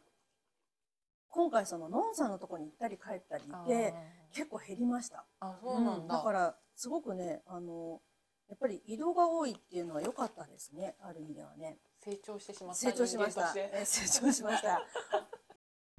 [1.36, 3.94] 今回そのノンさんのとこに行ったり帰ったりで
[4.32, 5.26] 結構減りました。
[5.40, 8.00] あそうなんだ、だからすごくねあの
[8.48, 11.76] やっぱり移動が多いっていうのは良かったですねある意味ではね。
[12.02, 12.80] 成長してしまった。
[12.80, 13.48] 成長しました。
[13.52, 14.82] 成長しました